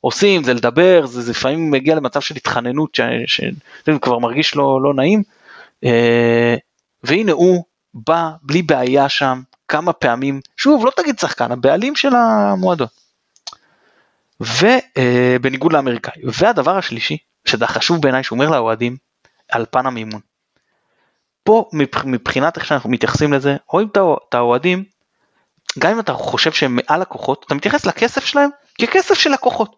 [0.00, 5.22] עושים, זה לדבר, זה, זה לפעמים מגיע למצב של התחננות שכבר מרגיש לא, לא נעים.
[5.84, 6.56] אה,
[7.04, 12.86] והנה הוא בא בלי בעיה שם כמה פעמים, שוב לא תגיד שחקן, הבעלים של המועדון.
[14.40, 16.22] ובניגוד לאמריקאי.
[16.24, 18.96] והדבר השלישי, שזה החשוב בעיניי, שהוא אומר לאוהדים
[19.52, 20.20] על פן המימון.
[21.44, 21.68] פה
[22.04, 23.88] מבחינת איך שאנחנו מתייחסים לזה, רואים
[24.28, 24.84] את האוהדים,
[25.78, 29.76] גם אם אתה חושב שהם מעל לקוחות, אתה מתייחס לכסף שלהם ככסף של לקוחות.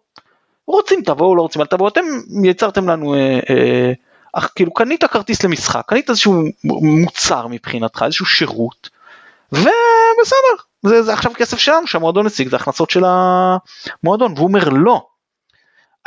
[0.67, 2.05] רוצים תבואו, לא רוצים, אל תבואו, אתם
[2.43, 3.91] יצרתם לנו, אה, אה,
[4.33, 8.89] אך כאילו קנית כרטיס למשחק, קנית איזשהו מוצר מבחינתך, איזשהו שירות,
[9.51, 15.07] ובסדר, זה, זה עכשיו כסף שלנו שהמועדון השיג, זה הכנסות של המועדון, והוא אומר לא,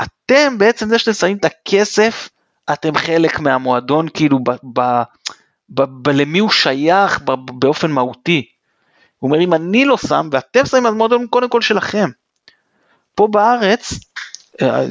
[0.03, 2.29] אתם בעצם זה שאתם שמים את הכסף,
[2.73, 5.03] אתם חלק מהמועדון כאילו ב, ב,
[5.69, 8.47] ב, ב, למי הוא שייך ב, באופן מהותי.
[9.19, 12.11] הוא אומר אם אני לא שם ואתם שמים אז מועדון קודם כל שלכם.
[13.15, 13.93] פה בארץ,
[14.63, 14.85] אה, אה,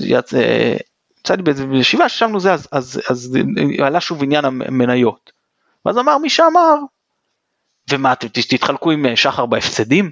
[1.19, 3.37] יצא לי באיזה ישיבה ששמנו זה אז, אז, אז
[3.79, 5.31] עלה שוב עניין המניות.
[5.85, 6.75] ואז אמר מי שאמר
[7.91, 10.11] ומה אתם תתחלקו עם אה, שחר בהפסדים?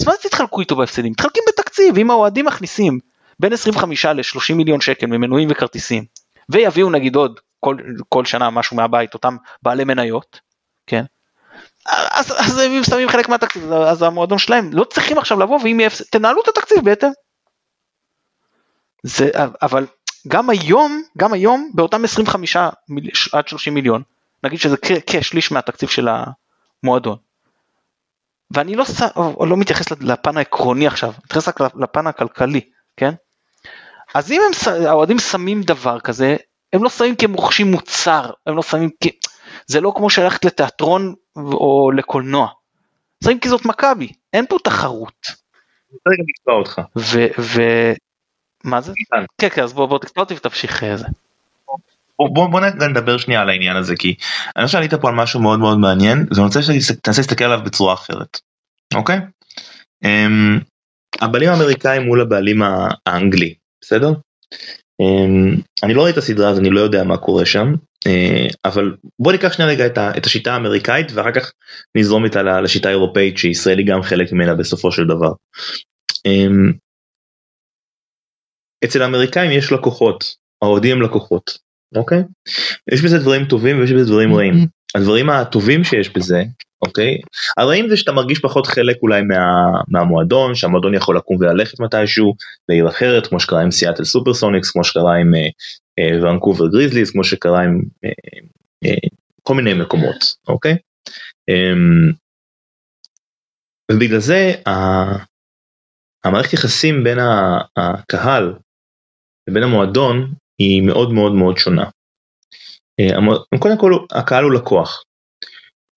[0.00, 1.12] אז מה זה תתחלקו איתו בהפסדים?
[1.12, 2.98] מתחלקים בתקציב, אם האוהדים מכניסים
[3.40, 6.04] בין 25 ל-30 מיליון שקל ממנויים וכרטיסים,
[6.48, 7.76] ויביאו נגיד עוד כל,
[8.08, 10.40] כל שנה משהו מהבית, אותם בעלי מניות,
[10.86, 11.04] כן?
[11.86, 15.86] אז, אז הם שמים חלק מהתקציב, אז המועדון שלהם לא צריכים עכשיו לבוא ואם יהיה
[15.86, 17.10] הפסד, תנהלו את התקציב בהתאם.
[19.02, 19.30] זה,
[19.62, 19.86] אבל
[20.28, 22.56] גם היום, גם היום באותם 25
[22.88, 24.02] מיל, עד 30 מיליון,
[24.44, 26.08] נגיד שזה כשליש מהתקציב של
[26.82, 27.16] מועדון.
[28.50, 28.84] ואני לא,
[29.48, 32.60] לא מתייחס לפן העקרוני עכשיו, מתייחס רק לפן הכלכלי,
[32.96, 33.14] כן?
[34.14, 36.36] אז אם הם, האוהדים שמים דבר כזה,
[36.72, 39.10] הם לא שמים כי הם רוכשים מוצר, הם לא שמים כי...
[39.66, 42.48] זה לא כמו שללכת לתיאטרון או לקולנוע.
[43.24, 45.26] שמים כי זאת מכבי, אין פה תחרות.
[46.06, 46.80] רגע נקטוע אותך.
[46.96, 47.26] ו...
[47.38, 47.62] ו...
[48.64, 48.92] מה זה?
[49.38, 51.06] כן כן אז בוא בוא תקטוע אותי ותמשיך איזה.
[52.20, 54.14] אה, בוא, בוא נדבר שנייה על העניין הזה כי
[54.56, 57.94] אני חושב שעלית פה על משהו מאוד מאוד מעניין ואני רוצה שתנסה להסתכל עליו בצורה
[57.94, 58.38] אחרת,
[58.94, 59.18] אוקיי?
[60.04, 60.64] Um,
[61.20, 62.62] הבעלים האמריקאים מול הבעלים
[63.06, 64.12] האנגלי, בסדר?
[65.02, 67.74] Um, אני לא ראיתי את הסדרה אז אני לא יודע מה קורה שם,
[68.08, 71.52] uh, אבל בוא ניקח שנייה רגע את, ה, את השיטה האמריקאית ואחר כך
[71.96, 75.32] נזרום איתה לשיטה האירופאית שישראל היא גם חלק ממנה בסופו של דבר.
[76.28, 76.72] Um,
[78.84, 81.58] אצל האמריקאים יש לקוחות, האוהדים הם לקוחות,
[81.96, 82.22] אוקיי?
[82.92, 84.54] יש בזה דברים טובים ויש בזה דברים רעים.
[84.54, 84.80] Mm-hmm.
[84.94, 86.42] הדברים הטובים שיש בזה,
[86.82, 87.18] אוקיי?
[87.56, 89.36] הרעים זה שאתה מרגיש פחות חלק אולי מה,
[89.88, 92.34] מהמועדון, שהמועדון יכול לקום וללכת מתישהו
[92.68, 95.48] לעיר אחרת, כמו שקרה עם סיאטל סופרסוניקס, כמו שקרה עם אה,
[95.98, 98.10] אה, ונקובר גריזליס, כמו שקרה עם אה,
[98.84, 99.08] אה,
[99.42, 100.76] כל מיני מקומות, אוקיי?
[101.48, 101.72] אה,
[103.92, 104.52] ובגלל זה
[106.24, 107.18] המערכת יחסים בין
[107.76, 108.54] הקהל
[109.48, 111.84] לבין המועדון היא מאוד מאוד מאוד שונה.
[113.00, 115.02] אה, קודם כל הקהל הוא לקוח.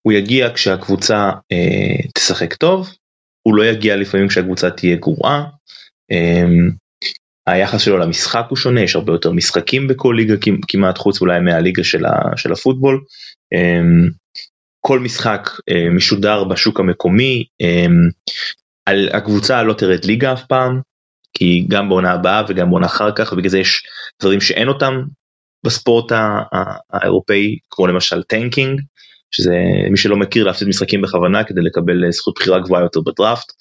[0.02, 2.90] הוא יגיע כשהקבוצה אה, תשחק טוב,
[3.48, 5.44] הוא לא יגיע לפעמים כשהקבוצה תהיה גרועה.
[6.12, 6.46] אה,
[7.48, 10.34] היחס שלו למשחק הוא שונה, יש הרבה יותר משחקים בכל ליגה
[10.68, 13.04] כמעט חוץ אולי מהליגה של, ה, של הפוטבול.
[13.54, 13.82] אה,
[14.86, 15.50] כל משחק
[15.96, 17.46] משודר בשוק המקומי,
[18.86, 20.82] על הקבוצה לא תרד ליגה אף פעם,
[21.34, 23.84] כי גם בעונה הבאה וגם בעונה אחר כך, ובגלל זה יש
[24.22, 25.02] דברים שאין אותם
[25.66, 26.12] בספורט
[26.94, 28.82] האירופאי, כמו למשל tanking,
[29.32, 29.56] שזה
[29.90, 33.52] מי שלא מכיר להפסיד משחקים בכוונה כדי לקבל זכות בחירה גבוהה יותר בדראפט,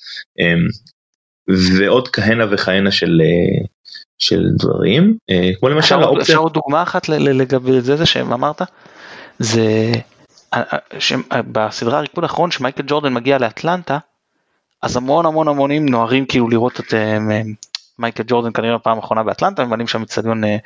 [1.79, 3.21] ועוד כהנה וכהנה של,
[4.19, 5.17] של דברים,
[5.61, 6.23] כמו למשל האופציה...
[6.23, 8.63] אפשר עוד דוגמה אחת לגבי זה, זה שאמרת?
[9.39, 9.93] זה
[11.33, 13.99] בסדרה הריקוד האחרון שמייקל ג'ורדן מגיע לאטלנטה,
[14.83, 17.19] אז המון המון המונים נוהרים כאילו לראות את אה,
[17.99, 20.57] מייקל ג'ורדן כנראה פעם אחרונה באטלנטה, מבנים שם אצטדיון אה,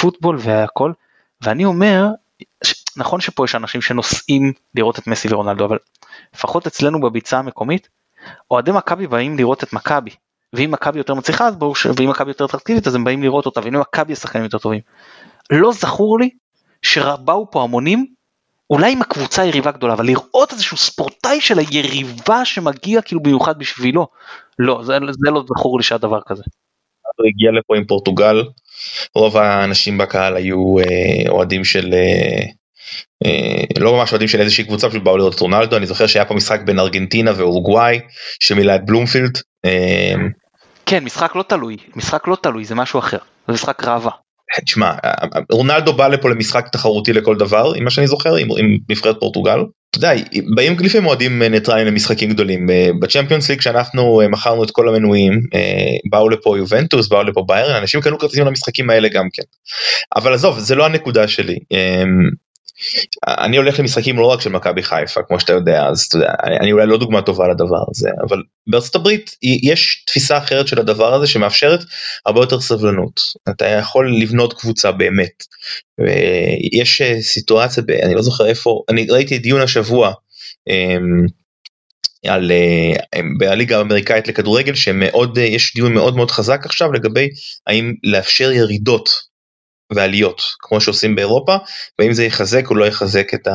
[0.00, 0.92] פוטבול והכל,
[1.40, 2.06] ואני אומר,
[2.96, 5.78] נכון שפה יש אנשים שנוסעים לראות את מסי ורונלדו, אבל
[6.34, 7.88] לפחות אצלנו בביצה המקומית,
[8.50, 10.10] אוהדי מכבי באים לראות את מכבי,
[10.52, 11.86] ואם מכבי יותר מצליחה אז ברור ש...
[11.86, 14.80] ואם מכבי יותר אטרקטיבית אז הם באים לראות אותה, ואם מכבי השחקנים יותר טובים.
[15.50, 16.30] לא זכור לי
[16.82, 18.06] שבאו פה המונים
[18.70, 24.06] אולי אם הקבוצה יריבה גדולה, אבל לראות איזשהו ספורטאי של היריבה שמגיע כאילו במיוחד בשבילו,
[24.58, 26.42] לא, זה, זה לא זכור לי שהיה דבר כזה.
[27.16, 28.44] הוא הגיע לפה עם פורטוגל,
[29.14, 32.44] רוב האנשים בקהל היו אה, אוהדים של, אה,
[33.24, 36.24] אה, לא ממש אוהדים של איזושהי קבוצה, פשוט באו לראות את רונלדו, אני זוכר שהיה
[36.24, 38.00] פה משחק בין ארגנטינה ואורוגוואי,
[38.40, 39.38] שמילא את בלומפילד.
[39.64, 40.14] אה,
[40.86, 44.10] כן, משחק לא תלוי, משחק לא תלוי, זה משהו אחר, זה משחק ראווה.
[44.64, 44.92] תשמע,
[45.52, 49.58] רונלדו בא לפה למשחק תחרותי לכל דבר, עם מה שאני זוכר, עם, עם נבחרת פורטוגל.
[49.90, 50.12] אתה יודע,
[50.54, 52.70] באים לפעמים אוהדים ניטרליים למשחקים גדולים.
[52.70, 57.44] אה, בצ'מפיונס ליג כשאנחנו אה, מכרנו את כל המנויים, אה, באו לפה יובנטוס, באו לפה
[57.48, 59.42] ביירן, אנשים קנו כרטיסים למשחקים האלה גם כן.
[60.16, 61.58] אבל עזוב, זה לא הנקודה שלי.
[63.26, 66.72] אני הולך למשחקים לא רק של מכבי חיפה כמו שאתה יודע אז אתה יודע, אני
[66.72, 71.26] אולי לא דוגמה טובה לדבר הזה אבל בארצות הברית יש תפיסה אחרת של הדבר הזה
[71.26, 71.80] שמאפשרת
[72.26, 75.44] הרבה יותר סבלנות אתה יכול לבנות קבוצה באמת.
[76.72, 80.12] יש אה, סיטואציה ב, אני לא זוכר איפה אני ראיתי דיון השבוע.
[80.68, 81.26] אמ,
[82.26, 87.28] על אה, בליגה האמריקאית לכדורגל שמאוד אה, יש דיון מאוד מאוד חזק עכשיו לגבי
[87.66, 89.27] האם לאפשר ירידות
[89.92, 91.56] ועליות כמו שעושים באירופה
[91.98, 93.52] ואם זה יחזק או לא יחזק את, ה,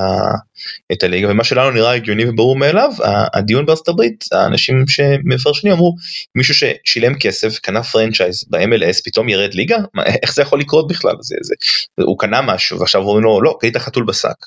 [0.92, 2.92] את הליגה ומה שלנו נראה הגיוני וברור מאליו
[3.34, 5.96] הדיון בארצות הברית האנשים שמפרשנים אמרו
[6.36, 11.16] מישהו ששילם כסף קנה פרנצ'ייז ב-MLS פתאום ירד ליגה מה, איך זה יכול לקרות בכלל
[11.22, 11.56] זה, זה,
[12.04, 14.46] הוא קנה משהו ועכשיו אומרים לו לא קנית חתול בשק.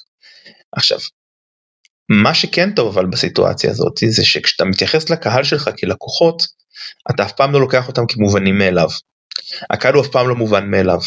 [0.72, 0.98] עכשיו
[2.08, 6.42] מה שכן טוב אבל בסיטואציה הזאת זה שכשאתה מתייחס לקהל שלך כלקוחות
[7.10, 8.88] אתה אף פעם לא לוקח אותם כמובנים מאליו.
[9.70, 10.98] הקהל הוא אף פעם לא מובן מאליו.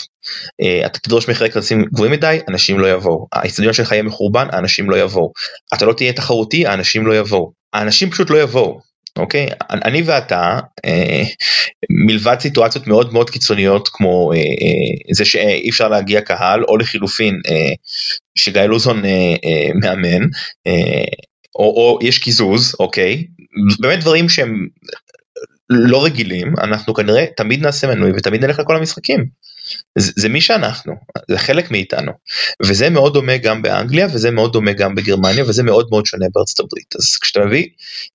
[0.62, 3.28] Uh, אתה תדרוש מחירי כרטיסים גבוהים מדי, אנשים לא יבואו.
[3.34, 5.32] האיצטדיון שלך יהיה מחורבן, האנשים לא יבואו.
[5.74, 7.52] אתה לא תהיה תחרותי, האנשים לא יבואו.
[7.74, 8.90] האנשים פשוט לא יבואו.
[9.18, 9.48] אוקיי?
[9.72, 11.24] אני ואתה, אה,
[11.90, 17.42] מלבד סיטואציות מאוד מאוד קיצוניות כמו אה, אה, זה שאי אפשר להגיע קהל, או לחילופין
[17.50, 17.74] אה,
[18.36, 20.26] שגיא לוזון אה, אה, מאמן,
[20.68, 21.06] אה,
[21.56, 23.24] או, או יש קיזוז, אוקיי?
[23.80, 24.68] באמת דברים שהם
[25.70, 29.26] לא רגילים אנחנו כנראה תמיד נעשה מנוי ותמיד נלך לכל המשחקים.
[29.98, 30.94] זה, זה מי שאנחנו
[31.32, 32.12] זה חלק מאיתנו
[32.66, 36.60] וזה מאוד דומה גם באנגליה וזה מאוד דומה גם בגרמניה וזה מאוד מאוד שונה בארצות
[36.60, 37.68] הברית אז כשאתה מביא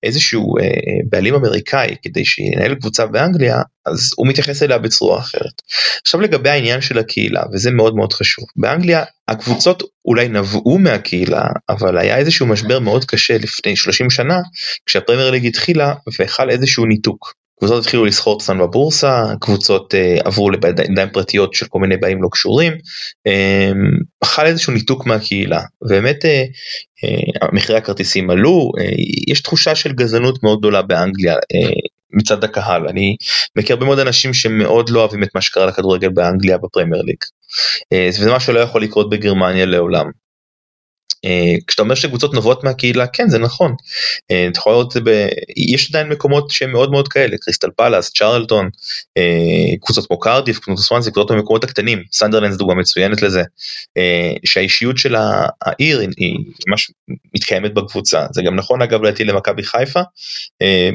[0.03, 0.63] איזשהו אה,
[1.09, 5.61] בעלים אמריקאי כדי שינהל קבוצה באנגליה אז הוא מתייחס אליה בצורה אחרת.
[6.01, 11.97] עכשיו לגבי העניין של הקהילה וזה מאוד מאוד חשוב באנגליה הקבוצות אולי נבעו מהקהילה אבל
[11.97, 14.39] היה איזשהו משבר מאוד קשה לפני 30 שנה
[14.85, 17.44] כשהפרמייר ליג התחילה והחל איזשהו ניתוק.
[17.65, 22.27] קבוצות התחילו לסחור אצלנו בבורסה, קבוצות uh, עברו לידיים פרטיות של כל מיני באים לא
[22.31, 25.87] קשורים, um, חל איזשהו ניתוק מהקהילה, uh,
[27.05, 28.71] uh, מחירי הכרטיסים עלו,
[29.27, 31.35] יש תחושה של גזענות מאוד גדולה באנגליה.
[32.13, 33.15] מצד הקהל אני
[33.57, 37.17] מכיר הרבה מאוד אנשים שמאוד לא אוהבים את מה שקרה לכדורגל באנגליה בפרמייר ליג.
[38.09, 40.05] וזה מה שלא יכול לקרות בגרמניה לעולם.
[41.25, 43.75] אה, כשאתה אומר שקבוצות נובעות מהקהילה כן זה נכון.
[44.31, 45.27] אה, אתה יכול לראות את זה ב...
[45.73, 48.69] יש עדיין מקומות שהם מאוד מאוד כאלה קריסטל פלאס צ'רלטון
[49.17, 52.03] אה, קבוצות כמו קרדיף קבוצות סוואנסי קבוצות במקומות הקטנים.
[52.11, 53.43] סנדרלנד זו דוגמה מצוינת לזה.
[54.45, 55.15] שהאישיות של
[55.61, 56.35] העיר היא
[56.67, 56.91] ממש
[57.35, 58.25] מתקיימת בקבוצה.
[58.31, 59.99] זה גם נכון אגב לדעתי למכבי חיפה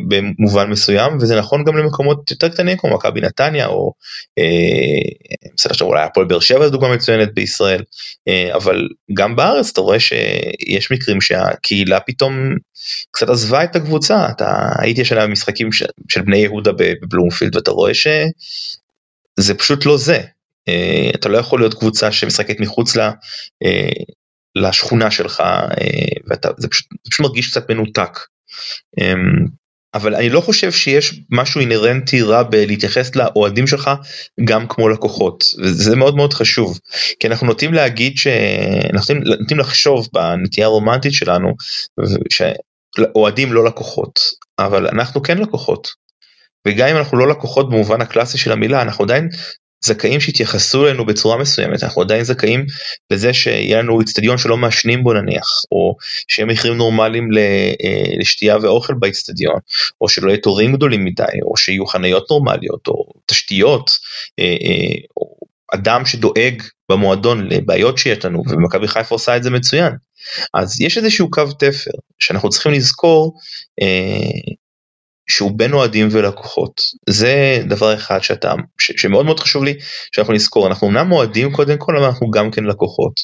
[0.08, 3.92] במובן מסוים וזה נכון גם למקומות יותר קטנים כמו מכבי נתניה או
[5.56, 7.82] בסדר שאולי הפועל באר שבע זו דוגמה מצוינת בישראל
[8.54, 10.12] אבל גם בארץ אתה רואה ש...
[10.66, 12.56] יש מקרים שהקהילה פתאום
[13.10, 17.94] קצת עזבה את הקבוצה אתה הייתי השנה במשחקים של, של בני יהודה בבלומפילד ואתה רואה
[17.94, 20.20] שזה פשוט לא זה
[20.68, 23.12] אה, אתה לא יכול להיות קבוצה שמשחקת מחוץ לה,
[23.64, 23.88] אה,
[24.56, 25.66] לשכונה שלך אה,
[26.26, 28.18] ואתה זה פשוט, זה פשוט מרגיש קצת מנותק.
[29.94, 33.90] אבל אני לא חושב שיש משהו אינהרנטי רע בלהתייחס לאוהדים שלך
[34.44, 35.44] גם כמו לקוחות.
[35.58, 36.78] וזה מאוד מאוד חשוב.
[37.20, 41.54] כי אנחנו נוטים להגיד שאנחנו נוטים לחשוב בנטייה הרומנטית שלנו
[42.30, 44.20] שאוהדים לא לקוחות.
[44.58, 45.88] אבל אנחנו כן לקוחות.
[46.68, 49.28] וגם אם אנחנו לא לקוחות במובן הקלאסי של המילה אנחנו עדיין
[49.84, 52.66] זכאים שיתייחסו אלינו בצורה מסוימת אנחנו עדיין זכאים
[53.10, 55.96] לזה שיהיה לנו אצטדיון שלא מעשנים בו נניח או
[56.28, 57.72] שיהיה מחירים נורמליים אה,
[58.18, 59.58] לשתייה ואוכל באצטדיון
[60.00, 63.90] או שלא יהיה תורים גדולים מדי או שיהיו חניות נורמליות או תשתיות
[64.38, 65.36] אה, אה, או
[65.74, 69.92] אדם שדואג במועדון לבעיות שיש לנו ומכבי חיפה עושה את זה מצוין.
[70.54, 73.34] אז יש איזשהו קו תפר שאנחנו צריכים לזכור
[75.30, 79.74] שהוא בין אוהדים ולקוחות זה דבר אחד שאתה ש, שמאוד מאוד חשוב לי
[80.12, 83.20] שאנחנו נזכור אנחנו אמנם אוהדים קודם כל אבל אנחנו גם כן לקוחות.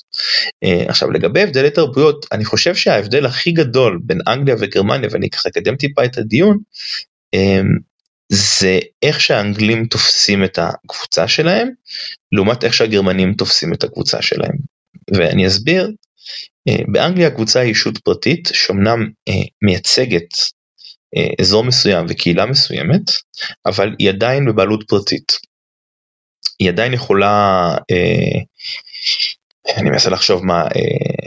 [0.64, 5.49] Uh, עכשיו לגבי הבדלי תרבויות אני חושב שההבדל הכי גדול בין אנגליה וגרמניה ואני ככה
[5.49, 6.59] אקדם טיפה את הדיון
[7.37, 7.81] um,
[8.29, 11.69] זה איך שהאנגלים תופסים את הקבוצה שלהם
[12.33, 14.57] לעומת איך שהגרמנים תופסים את הקבוצה שלהם
[15.14, 15.90] ואני אסביר.
[16.71, 20.56] Uh, באנגליה הקבוצה היא ישות פרטית שאומנם uh, מייצגת אה,
[21.41, 23.03] אזור מסוים וקהילה מסוימת,
[23.67, 25.33] אבל היא עדיין בבעלות פרטית.
[26.59, 28.41] היא עדיין יכולה, אה,
[29.77, 31.27] אני מנסה לחשוב מה, אה,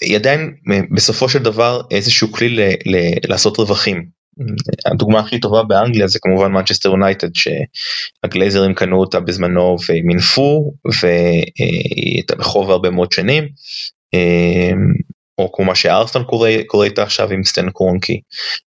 [0.00, 0.54] היא עדיין
[0.94, 2.96] בסופו של דבר איזשהו כלי ל, ל,
[3.28, 4.24] לעשות רווחים.
[4.86, 12.36] הדוגמה הכי טובה באנגליה זה כמובן מנצ'סטר יונייטד שהגלייזרים קנו אותה בזמנו ומינפו והיא הייתה
[12.36, 13.48] בחוב הרבה מאוד שנים
[15.38, 16.24] או כמו מה שארסנל
[16.66, 18.20] קורא, איתה עכשיו עם סטן קרונקי.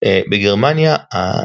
[0.04, 0.96] אה, בגרמניה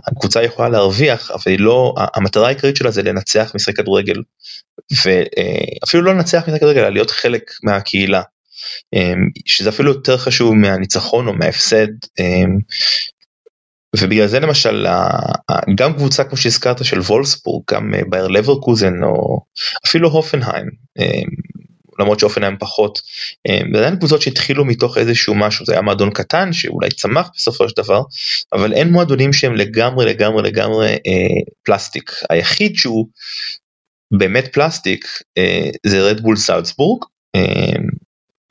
[0.08, 4.22] הקבוצה יכולה להרוויח אבל היא לא המטרה העיקרית שלה זה לנצח משחק כדורגל
[5.06, 8.22] ואפילו לא לנצח משחק כדורגל אלא להיות חלק מהקהילה.
[8.94, 9.14] אה,
[9.46, 11.88] שזה אפילו יותר חשוב מהניצחון או מההפסד.
[12.20, 12.44] אה,
[13.98, 14.88] ובגלל זה למשל
[15.76, 19.40] גם קבוצה כמו שהזכרת של וולסבורג גם בייר לברקוזן או
[19.88, 20.70] אפילו הופנהיים
[22.00, 23.00] למרות שאופן הם פחות.
[23.48, 27.76] אה, ועדיין קבוצות שהתחילו מתוך איזשהו משהו זה היה מועדון קטן שאולי צמח בסופו של
[27.78, 28.02] דבר
[28.54, 33.08] אבל אין מועדונים שהם לגמרי לגמרי לגמרי אה, פלסטיק היחיד שהוא
[34.12, 35.06] באמת פלסטיק
[35.38, 37.04] אה, זה רדבול סלצבורג
[37.36, 37.82] אה,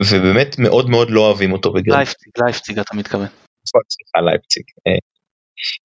[0.03, 1.97] ובאמת מאוד מאוד לא אוהבים אותו בגלל.
[1.97, 3.27] לייפציג, לייפציג אתה מתכוון.
[3.65, 4.63] סליחה לייפציג.
[4.87, 4.93] אה,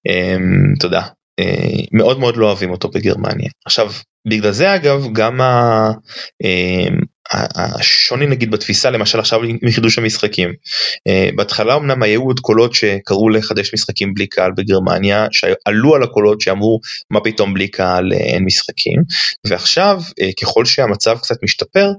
[0.09, 0.37] אה,
[0.81, 1.03] תודה.
[1.93, 3.51] מאוד מאוד לא אוהבים אותו בגרמניה.
[3.67, 3.91] עכשיו
[4.29, 5.89] בגלל זה אגב גם ה,
[6.45, 6.89] אה,
[7.31, 10.49] השוני נגיד בתפיסה למשל עכשיו מחידוש המשחקים.
[10.49, 16.41] אה, בהתחלה אמנם היו עוד קולות שקראו לחדש משחקים בלי קהל בגרמניה שעלו על הקולות
[16.41, 19.03] שאמרו מה פתאום בלי קהל uh, אין משחקים
[19.47, 21.91] ועכשיו uh, ככל שהמצב קצת משתפר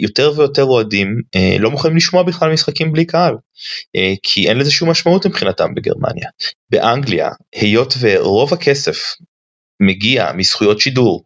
[0.00, 1.16] יותר ויותר אוהדים
[1.58, 3.34] לא מוכנים לשמוע בכלל משחקים בלי קהל
[4.22, 6.28] כי אין לזה שום משמעות מבחינתם בגרמניה.
[6.70, 8.98] באנגליה היות ורוב הכסף
[9.80, 11.24] מגיע מזכויות שידור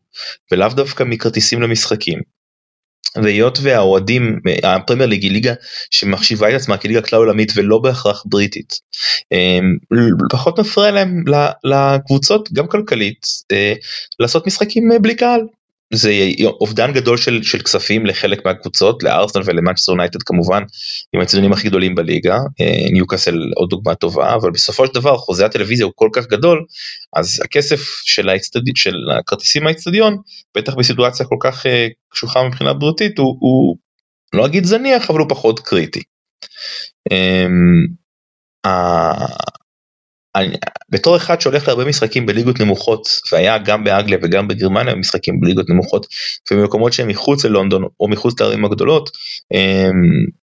[0.52, 2.20] ולאו דווקא מכרטיסים למשחקים
[3.22, 5.54] והיות והאוהדים הפרמייר ליג היא ליגה
[5.90, 8.72] שמחשיבה את עצמה כליגה כלל עולמית ולא בהכרח בריטית.
[9.32, 9.76] אמ,
[10.30, 11.24] פחות מפריע להם
[11.64, 13.72] לקבוצות גם כלכלית אה,
[14.20, 15.40] לעשות משחקים אה, בלי קהל
[15.94, 16.12] זה
[16.61, 20.62] אובדן גדול של, של כספים לחלק מהקבוצות לארסנל ולמנצ'סטר יונייטד כמובן
[21.14, 25.46] עם הציונים הכי גדולים בליגה אה, ניוקאסל עוד דוגמה טובה אבל בסופו של דבר חוזה
[25.46, 26.64] הטלוויזיה הוא כל כך גדול
[27.16, 28.61] אז הכסף של, האצטד...
[28.74, 30.16] של הכרטיסים מהאצטדיון
[30.57, 33.76] בטח בסיטואציה כל כך אה, קשוחה מבחינה בריאותית הוא, הוא
[34.35, 36.00] לא אגיד זניח אבל הוא פחות קריטי.
[40.37, 40.57] אני,
[40.90, 46.07] בתור אחד שהולך להרבה משחקים בליגות נמוכות והיה גם באנגליה וגם בגרמניה משחקים בליגות נמוכות
[46.51, 49.11] ובמקומות שהם מחוץ ללונדון או מחוץ לערים הגדולות
[49.55, 50.44] אמ,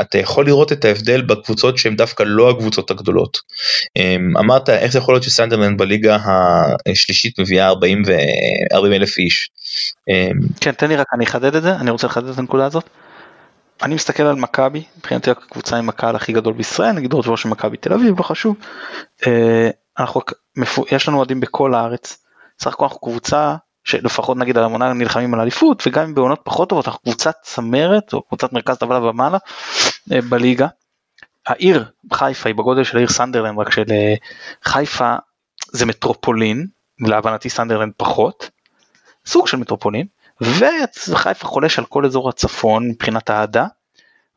[0.00, 3.38] אתה יכול לראות את ההבדל בקבוצות שהן דווקא לא הקבוצות הגדולות.
[3.96, 6.18] אמ, אמרת איך זה יכול להיות שסנדרלנד בליגה
[6.86, 8.12] השלישית מביאה 40 ו...
[8.72, 9.50] 40 אלף איש.
[10.08, 12.84] אמ, כן תן לי רק אני אחדד את זה אני רוצה לחדד את הנקודה הזאת.
[13.82, 17.76] אני מסתכל על מכבי, מבחינתי הקבוצה עם הקהל הכי גדול בישראל, נגיד ראש של מכבי
[17.76, 18.56] תל אביב, לא חשוב.
[19.26, 20.20] אה, אנחנו,
[20.90, 22.24] יש לנו אוהדים בכל הארץ,
[22.60, 26.88] סך הכל אנחנו קבוצה שלפחות נגיד על המונה נלחמים על אליפות וגם בעונות פחות טובות
[26.88, 29.38] אנחנו קבוצת צמרת או קבוצת מרכז טבלה ומעלה
[30.12, 30.66] אה, בליגה.
[31.46, 34.14] העיר חיפה היא בגודל של העיר סנדרלנד רק של אה,
[34.64, 35.14] חיפה
[35.72, 36.66] זה מטרופולין
[37.00, 38.50] להבנתי סנדרלנד פחות
[39.26, 40.06] סוג של מטרופולין
[40.40, 43.66] וחיפה חולש על כל אזור הצפון מבחינת האהדה,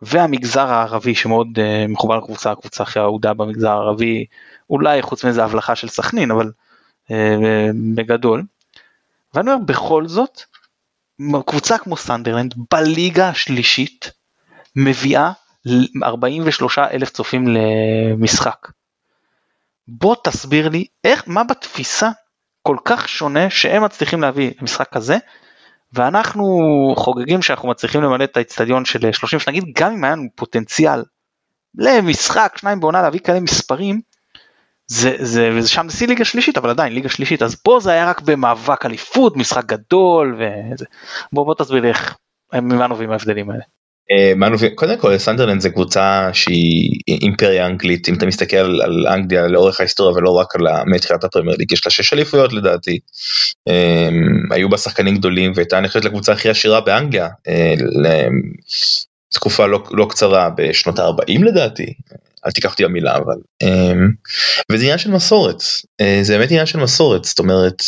[0.01, 4.25] והמגזר הערבי שמאוד אה, מחובר לקבוצה, הקבוצה הכי אהודה במגזר הערבי,
[4.69, 6.51] אולי חוץ מאיזה הבלחה של סכנין, אבל
[7.07, 7.11] אה,
[7.95, 8.43] בגדול.
[9.33, 10.41] ואני אומר, בכל זאת,
[11.45, 14.11] קבוצה כמו סנדרלנד בליגה השלישית
[14.75, 15.31] מביאה
[16.03, 18.67] 43 אלף צופים למשחק.
[19.87, 22.09] בוא תסביר לי איך, מה בתפיסה
[22.63, 25.17] כל כך שונה שהם מצליחים להביא משחק כזה,
[25.93, 26.45] ואנחנו
[26.97, 31.03] חוגגים שאנחנו מצליחים למלא את האצטדיון של 30 שנגיד גם אם היה לנו פוטנציאל
[31.75, 34.01] למשחק שניים בעונה להביא כאלה מספרים
[34.87, 38.09] זה זה וזה שם שיא ליגה שלישית אבל עדיין ליגה שלישית אז פה זה היה
[38.09, 40.85] רק במאבק אליפות משחק גדול וזה
[41.33, 42.17] בוא בוא תסביר לי איך
[42.53, 43.63] ממה נובעים ההבדלים האלה.
[44.11, 48.09] אה, קודם כל סנדרלנד זה קבוצה שהיא אימפריה אנגלית.
[48.09, 51.91] אם אתה מסתכל על אנגליה לאורך ההיסטוריה ולא רק על מתחילת הפרמייר ליג יש לה
[51.91, 52.99] שש אליפויות לדעתי.
[53.67, 54.09] אה,
[54.51, 57.73] היו בה שחקנים גדולים והייתה נחשבת לקבוצה הכי עשירה באנגליה אה,
[59.33, 61.93] תקופה לא, לא קצרה בשנות ה-40 לדעתי.
[62.45, 63.35] אל תיקח אותי המילה אבל
[64.71, 65.61] וזה עניין של מסורת.
[66.21, 67.23] זה באמת עניין של מסורת.
[67.23, 67.83] זאת אומרת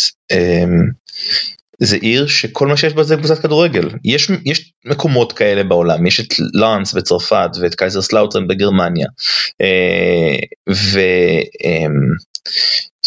[1.79, 6.19] זה עיר שכל מה שיש בה זה קבוצת כדורגל יש יש מקומות כאלה בעולם יש
[6.19, 9.07] את לאנס בצרפת ואת קייזרסלאוטרן בגרמניה.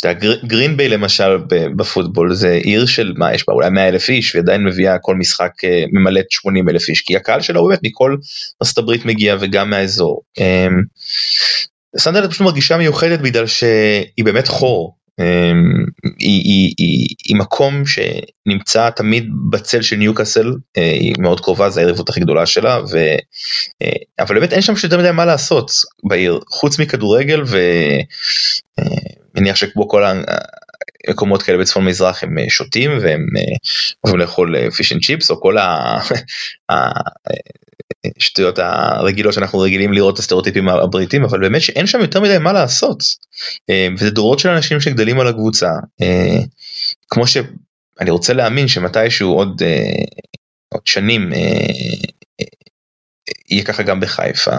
[0.05, 1.37] וגרינביי למשל
[1.77, 5.53] בפוטבול זה עיר של מה יש בה אולי 100 אלף איש ועדיין מביאה כל משחק
[5.93, 8.17] ממלאת 80 אלף איש כי הקהל שלה הוא באמת מכל
[8.63, 10.23] ארצות הברית מגיע וגם מהאזור.
[11.99, 18.91] סנדרלנד פשוט מרגישה מיוחדת בגלל שהיא באמת חור אמ, היא, היא, היא, היא מקום שנמצא
[18.91, 22.99] תמיד בצל של ניוקאסל אה, היא מאוד קרובה זה היריבות הכי גדולה שלה ו...
[23.83, 25.71] אה, אבל באמת אין שם יותר מדי מה לעשות
[26.05, 27.43] בעיר חוץ מכדורגל
[29.37, 30.05] ומניח אה, שכמו כל
[31.09, 33.27] המקומות כאלה בצפון מזרח הם שותים והם
[34.05, 35.57] אוהבים לאכול fish and chips או כל.
[38.17, 42.53] השטויות הרגילות שאנחנו רגילים לראות את הסטריאוטיפים הבריטים אבל באמת שאין שם יותר מדי מה
[42.53, 43.03] לעשות
[43.71, 45.71] אה, וזה דורות של אנשים שגדלים על הקבוצה
[46.03, 46.39] אה,
[47.11, 50.05] כמו שאני רוצה להאמין שמתישהו עוד אה,
[50.69, 51.31] עוד שנים
[53.51, 54.57] יהיה ככה גם בחיפה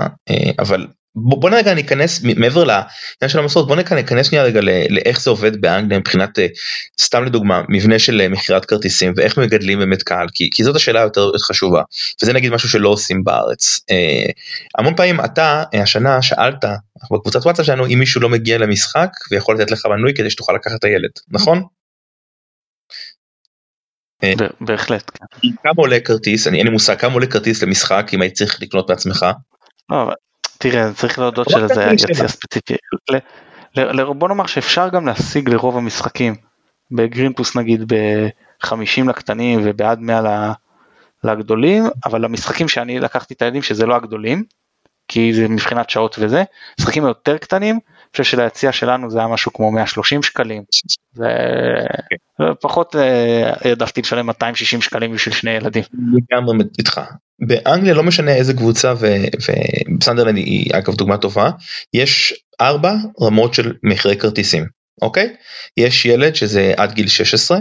[0.60, 4.60] אבל בוא, בוא רגע ניכנס מעבר לעניין של המסורת בוא ניכנס שנייה רגע
[4.90, 6.48] לאיך זה עובד באנגליה מבחינת אה,
[7.02, 11.00] סתם לדוגמה מבנה של אה, מכירת כרטיסים ואיך מגדלים באמת קהל כי, כי זאת השאלה
[11.00, 11.82] יותר חשובה
[12.24, 14.32] וזה נגיד משהו שלא עושים בארץ אה,
[14.78, 16.66] המון פעמים אתה השנה שאלת
[17.12, 20.76] בקבוצת וואטסאפ שלנו אם מישהו לא מגיע למשחק ויכול לתת לך מנוי כדי שתוכל לקחת
[20.76, 21.64] את הילד נכון?
[24.62, 25.12] בהחלט.
[25.14, 25.50] כן.
[25.64, 28.88] כמה עולה כרטיס אני אין לי מושג כמה עולה כרטיס למשחק אם היית צריך לקנות
[28.88, 29.26] בעצמך.
[29.90, 30.12] לא,
[30.58, 32.74] תראה, צריך להודות שזה היה יציאה ספציפי.
[34.18, 36.36] בוא נאמר שאפשר גם להשיג לרוב המשחקים.
[36.92, 40.54] בגרינפוס נגיד ב-50 לקטנים ובעד 100
[41.24, 44.44] לגדולים, אבל המשחקים שאני לקחתי את הילדים שזה לא הגדולים,
[45.08, 46.44] כי זה מבחינת שעות וזה,
[46.80, 47.80] משחקים יותר קטנים,
[48.16, 50.64] חושב שליציאה שלנו זה היה משהו כמו 130 שקלים.
[51.14, 51.28] זה
[52.62, 55.84] פחות אה, העדפתי לשלם 260 שקלים בשביל שני ילדים.
[55.94, 57.02] לגמרי איתך.
[57.48, 58.94] באנגליה לא משנה איזה קבוצה
[60.00, 61.50] וסנדרלנד היא אגב דוגמה טובה
[61.94, 64.66] יש ארבע רמות של מחירי כרטיסים
[65.02, 65.36] אוקיי
[65.78, 67.58] יש ילד שזה עד גיל 16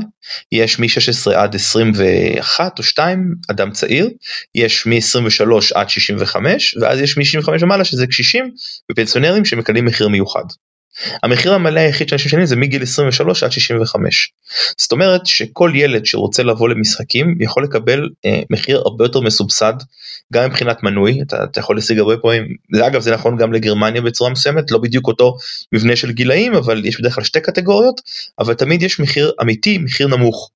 [0.52, 4.10] יש מ-16 עד 21 או 2 אדם צעיר
[4.54, 8.50] יש מ-23 עד 65 ואז יש מ-65 ומעלה שזה קשישים
[8.92, 10.44] ופנסיונרים שמקבלים מחיר מיוחד.
[11.22, 14.32] המחיר המלא היחיד שאנשים משלמים זה מגיל 23 עד 65.
[14.76, 19.74] זאת אומרת שכל ילד שרוצה לבוא למשחקים יכול לקבל אה, מחיר הרבה יותר מסובסד
[20.32, 24.02] גם מבחינת מנוי אתה, אתה יכול להשיג הרבה פעמים זה אגב זה נכון גם לגרמניה
[24.02, 25.36] בצורה מסוימת לא בדיוק אותו
[25.72, 28.00] מבנה של גילאים אבל יש בדרך כלל שתי קטגוריות
[28.38, 30.50] אבל תמיד יש מחיר אמיתי מחיר נמוך.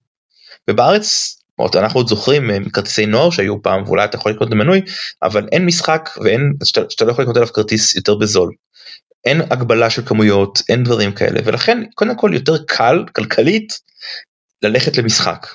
[0.70, 4.80] ובארץ אנחנו עוד זוכרים אה, כרטיסי נוער שהיו פעם ואולי אתה יכול לקנות מנוי
[5.22, 8.52] אבל אין משחק ואין שאתה לא יכול לקנות עליו כרטיס יותר בזול.
[9.24, 13.80] אין הגבלה של כמויות, אין דברים כאלה, ולכן קודם כל יותר קל כלכלית
[14.62, 15.46] ללכת למשחק.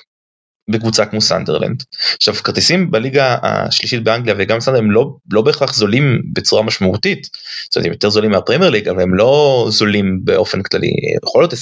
[0.70, 1.82] בקבוצה כמו סנדרלנד.
[2.16, 7.28] עכשיו כרטיסים בליגה השלישית באנגליה וגם סנדרלנד הם לא, לא בהכרח זולים בצורה משמעותית.
[7.64, 10.90] זאת אומרת הם יותר זולים מהפרמייר ליג אבל הם לא זולים באופן כללי.
[11.24, 11.56] יכול להיות 25-30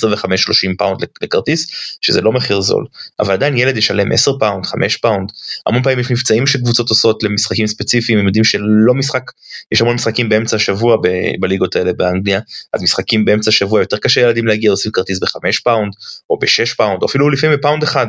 [0.79, 1.67] פאונד לכרטיס
[2.01, 2.87] שזה לא מחיר זול.
[3.21, 5.29] אבל עדיין ילד ישלם 10 פאונד 5 פאונד.
[5.67, 9.23] המון פעמים יש מבצעים שקבוצות עושות למשחקים ספציפיים הם יודעים שלא משחק
[9.73, 12.41] יש המון משחקים באמצע השבוע ב- בליגות האלה באנגליה
[12.73, 15.93] אז משחקים באמצע השבוע יותר קשה לילדים להגיע עושים כרטיס ב-5 פאונד
[16.31, 18.07] או ב-6 פאונד או אפילו לפעמים בפאונד אחד.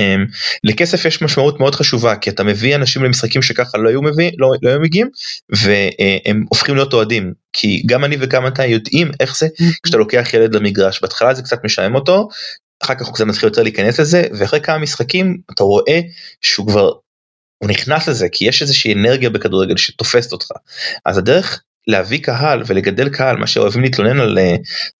[0.00, 4.30] אמ, לכסף יש משמעות מאוד חשובה כי אתה מביא אנשים למשחקים שככה לא היו מביא,
[4.38, 5.08] לא, לא היו מגיעים
[5.50, 9.48] והם הופכים להיות אוהדים כי גם אני וגם אתה יודעים איך זה
[9.82, 11.00] כשאתה לוקח ילד למגרש.
[11.00, 12.28] בהתחלה זה קצת משעמם אותו
[12.82, 16.00] אחר כך הוא קצת מתחיל יותר להיכנס לזה ואחרי כמה משחקים אתה רואה
[16.40, 16.92] שהוא כבר
[17.58, 20.48] הוא נכנס לזה כי יש איזושהי אנרגיה בכדורגל שתופסת אותך.
[21.04, 24.38] אז הדרך להביא קהל ולגדל קהל מה שאוהבים להתלונן על,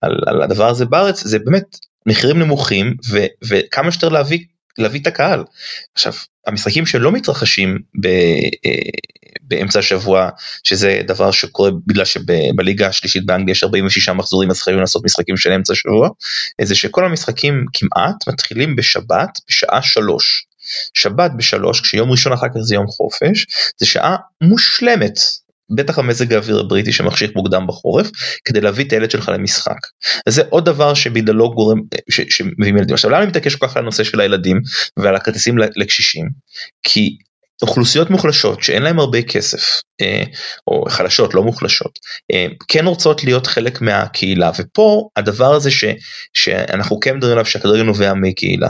[0.01, 4.39] על, על הדבר הזה בארץ זה באמת מחירים נמוכים ו, וכמה שיותר להביא
[4.77, 5.43] להביא את הקהל.
[5.93, 6.13] עכשיו
[6.47, 8.07] המשחקים שלא מתרחשים ב,
[8.65, 8.71] אה,
[9.41, 10.29] באמצע השבוע
[10.63, 15.51] שזה דבר שקורה בגלל שבליגה השלישית באנגליה יש 46 מחזורים אז חייבים לעשות משחקים של
[15.51, 16.09] אמצע השבוע,
[16.61, 20.45] זה שכל המשחקים כמעט מתחילים בשבת בשעה שלוש.
[20.93, 23.47] שבת בשלוש כשיום ראשון אחר כך זה יום חופש
[23.77, 25.19] זה שעה מושלמת
[25.69, 28.11] בטח המזג האוויר הבריטי שמחשיך מוקדם בחורף
[28.45, 29.77] כדי להביא את הילד שלך למשחק.
[30.29, 32.93] זה עוד דבר שבגללו גורם שמביאים ילדים.
[32.93, 34.61] עכשיו למה אני מתעקש כל כך על הנושא של הילדים
[34.99, 36.29] ועל הכרטיסים לקשישים?
[36.83, 37.17] כי
[37.61, 40.23] אוכלוסיות מוחלשות שאין להם הרבה כסף אה,
[40.67, 41.99] או חלשות לא מוחלשות
[42.33, 45.85] אה, כן רוצות להיות חלק מהקהילה ופה הדבר הזה ש,
[46.33, 48.69] שאנחנו כן מדברים עליו שהכדורגל נובע מקהילה.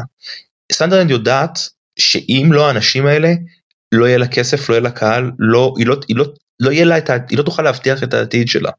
[0.72, 1.60] סטנדרט יודעת
[2.00, 3.30] שאם לא האנשים האלה
[3.92, 6.26] לא יהיה לה כסף לא יהיה לה קהל לא היא לא היא לא
[6.60, 7.18] לא יהיה לה את ה...
[7.30, 8.72] היא לא תוכל להבטיח את העתיד שלה.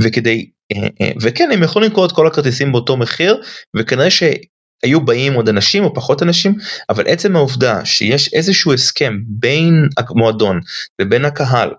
[0.00, 3.42] וכדי אה, אה, וכן הם יכולים למכור את כל הכרטיסים באותו מחיר
[3.76, 6.54] וכנראה שהיו באים עוד אנשים או פחות אנשים
[6.90, 10.60] אבל עצם העובדה שיש איזשהו הסכם בין המועדון
[11.00, 11.70] ובין הקהל.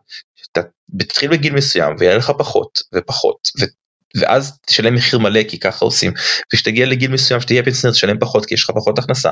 [0.51, 0.61] אתה
[0.99, 3.63] תתחיל בגיל מסוים ויהיה לך פחות ופחות ו...
[4.19, 6.13] ואז תשלם מחיר מלא כי ככה עושים
[6.47, 9.31] וכשתגיע לגיל מסוים שתהיה פנסיונר תשלם פחות כי יש לך פחות הכנסה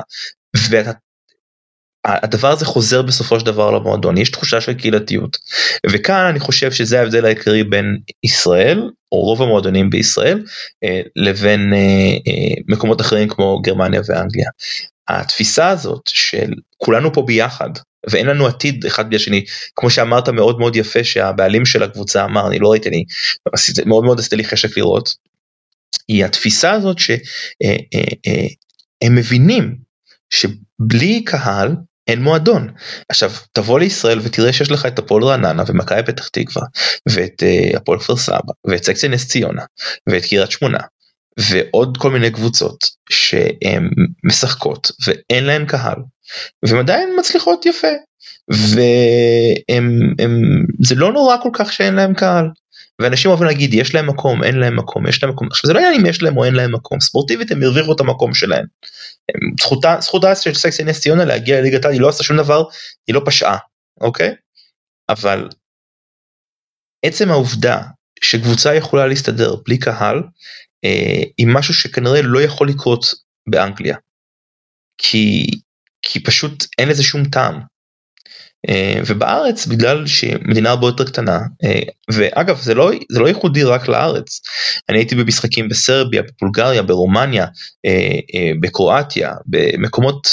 [0.70, 0.90] ואתה
[2.08, 5.38] הדבר הזה חוזר בסופו של דבר למועדון יש תחושה של קהילתיות
[5.90, 10.44] וכאן אני חושב שזה ההבדל העיקרי בין ישראל או רוב המועדונים בישראל
[10.84, 14.50] אה, לבין אה, אה, מקומות אחרים כמו גרמניה ואנגליה.
[15.08, 17.70] התפיסה הזאת של כולנו פה ביחד
[18.10, 19.44] ואין לנו עתיד אחד בלי השני
[19.76, 23.04] כמו שאמרת מאוד מאוד יפה שהבעלים של הקבוצה אמר אני לא ראיתי אני
[23.86, 25.14] מאוד מאוד עשתה לי חשק לראות.
[26.08, 27.16] היא התפיסה הזאת שהם
[29.14, 29.76] מבינים
[30.30, 31.76] שבלי קהל
[32.08, 32.68] אין מועדון.
[33.08, 36.62] עכשיו תבוא לישראל ותראה שיש לך את הפועל רעננה ומכבי פתח תקווה
[37.08, 39.62] ואת uh, הפועל כפר סבא ואת סקציה נס ציונה
[40.06, 40.78] ואת קריית שמונה
[41.38, 43.90] ועוד כל מיני קבוצות שהן
[44.24, 45.96] משחקות ואין להן קהל
[46.64, 47.88] והן עדיין מצליחות יפה
[48.50, 48.84] וזה
[50.94, 52.48] לא נורא כל כך שאין להם קהל
[53.02, 55.78] ואנשים אוהבים להגיד יש להם מקום אין להם מקום יש להם מקום עכשיו זה לא
[55.78, 58.64] עניין אם יש להם או אין להם מקום ספורטיבית הם הרוויחו את המקום שלהם.
[59.60, 62.62] זכותה זכותה של סקסי נס ציונה להגיע לליגת העל היא לא עשתה שום דבר
[63.06, 63.58] היא לא פשעה
[64.00, 64.34] אוקיי
[65.08, 65.48] אבל
[67.04, 67.82] עצם העובדה
[68.22, 70.22] שקבוצה יכולה להסתדר בלי קהל
[70.84, 73.04] אה, היא משהו שכנראה לא יכול לקרות
[73.48, 73.96] באנגליה.
[74.98, 75.46] כי
[76.02, 77.60] כי פשוט אין לזה שום טעם.
[78.68, 81.80] אה, ובארץ בגלל שמדינה הרבה יותר קטנה אה,
[82.10, 84.40] ואגב זה לא זה לא ייחודי רק לארץ.
[84.88, 87.46] אני הייתי במשחקים בסרביה בבולגריה ברומניה
[87.86, 90.28] אה, בקרואטיה במקומות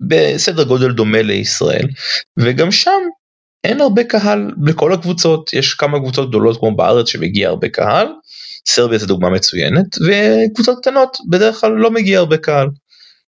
[0.00, 1.86] בסדר גודל דומה לישראל
[2.38, 3.00] וגם שם
[3.64, 5.52] אין הרבה קהל לכל הקבוצות.
[5.52, 8.06] יש כמה קבוצות גדולות כמו בארץ שמגיע הרבה קהל.
[8.66, 12.68] סרביה זה דוגמה מצוינת וקבוצות קטנות בדרך כלל לא מגיע הרבה קהל.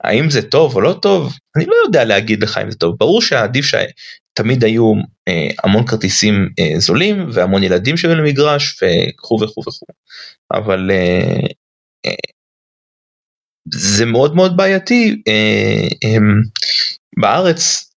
[0.03, 1.33] האם זה טוב או לא טוב?
[1.57, 2.95] אני לא יודע להגיד לך אם זה טוב.
[2.99, 4.93] ברור שעדיף שתמיד היו
[5.27, 9.85] אה, המון כרטיסים אה, זולים והמון ילדים שהיו למגרש וכו' וכו' וכו'
[10.53, 11.47] אבל אה,
[12.05, 12.31] אה,
[13.73, 16.17] זה מאוד מאוד בעייתי אה, אה,
[17.19, 17.91] בארץ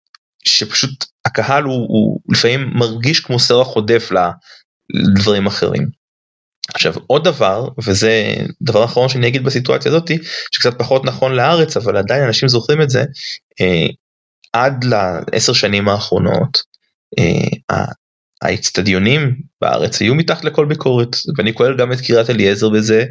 [0.46, 4.12] שפשוט הקהל הוא, הוא לפעמים מרגיש כמו סרח עודף
[4.90, 6.01] לדברים אחרים.
[6.74, 10.18] עכשיו עוד דבר וזה דבר אחרון שאני אגיד בסיטואציה הזאתי
[10.52, 13.04] שקצת פחות נכון לארץ אבל עדיין אנשים זוכרים את זה
[13.62, 13.88] אה,
[14.54, 16.62] עד לעשר שנים האחרונות
[17.20, 17.86] אה,
[18.42, 23.06] האצטדיונים בארץ היו מתחת לכל ביקורת ואני כולל גם את קריית אליעזר בזה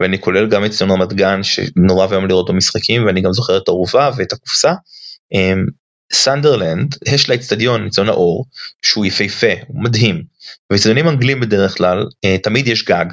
[0.00, 3.68] ואני כולל גם את ציון רמת גן שנורא ואיום לראות במשחקים ואני גם זוכר את
[3.68, 4.72] הארובה ואת הקופסה.
[6.12, 8.44] סנדרלנד יש לה אצטדיון ציון האור
[8.82, 10.22] שהוא יפהפה הוא מדהים
[10.70, 13.06] ואצטדיונים אנגלים בדרך כלל אה, תמיד יש גג.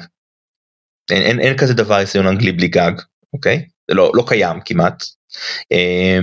[1.10, 2.92] אין, אין, אין כזה דבר אצטדיון אנגלי בלי גג
[3.32, 5.04] אוקיי זה לא, לא קיים כמעט.
[5.72, 6.18] אה,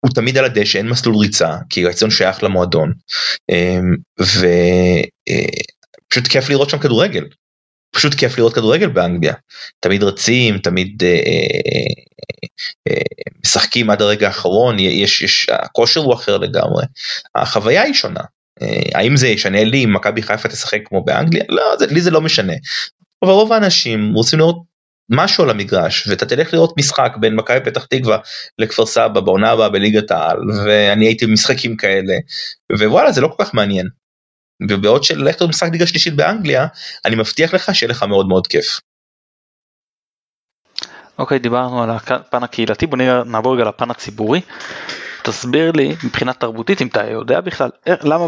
[0.00, 2.92] הוא תמיד על הדשא אין מסלול ריצה כי האצטדיון שייך למועדון
[3.50, 3.78] אה,
[4.20, 4.44] ופשוט
[6.24, 7.24] אה, כיף לראות שם כדורגל.
[7.94, 9.34] פשוט כיף לראות כדורגל באנגליה
[9.80, 11.92] תמיד רצים תמיד אה, אה,
[12.88, 13.02] אה,
[13.44, 16.84] משחקים עד הרגע האחרון יש יש הכושר הוא אחר לגמרי
[17.34, 18.20] החוויה היא שונה
[18.62, 22.10] אה, האם זה ישנה לי אם מכבי חיפה תשחק כמו באנגליה לא זה, לי זה
[22.10, 22.52] לא משנה.
[23.22, 24.56] אבל רוב האנשים רוצים לראות
[25.10, 28.18] משהו על המגרש ואתה תלך לראות משחק בין מכבי פתח תקווה
[28.58, 32.14] לכפר סבא בעונה הבאה בליגת העל ואני הייתי במשחקים כאלה
[32.72, 33.88] ווואלה זה לא כל כך מעניין.
[34.68, 36.66] ובעוד שללכת למשחק ליגה שלישית באנגליה
[37.04, 38.80] אני מבטיח לך שיהיה לך מאוד מאוד כיף.
[41.18, 44.40] אוקיי okay, דיברנו על הפן הקהילתי בוא נעבור רגע לפן הציבורי.
[45.24, 48.26] תסביר לי מבחינה תרבותית אם אתה יודע בכלל למה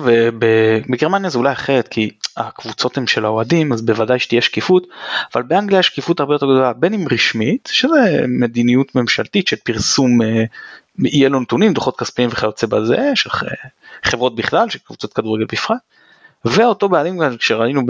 [0.89, 4.87] בגרמניה זה אולי אחרת כי הקבוצות הן של האוהדים אז בוודאי שתהיה שקיפות
[5.35, 10.45] אבל באנגליה שקיפות הרבה יותר גדולה בין אם רשמית שזה מדיניות ממשלתית של פרסום אה,
[10.99, 13.31] יהיה לו נתונים, דוחות כספיים וכיוצא בזה, של
[14.03, 15.79] חברות בכלל, של קבוצות כדורגל בפרט.
[16.47, 17.83] ואותו בעלים שראינו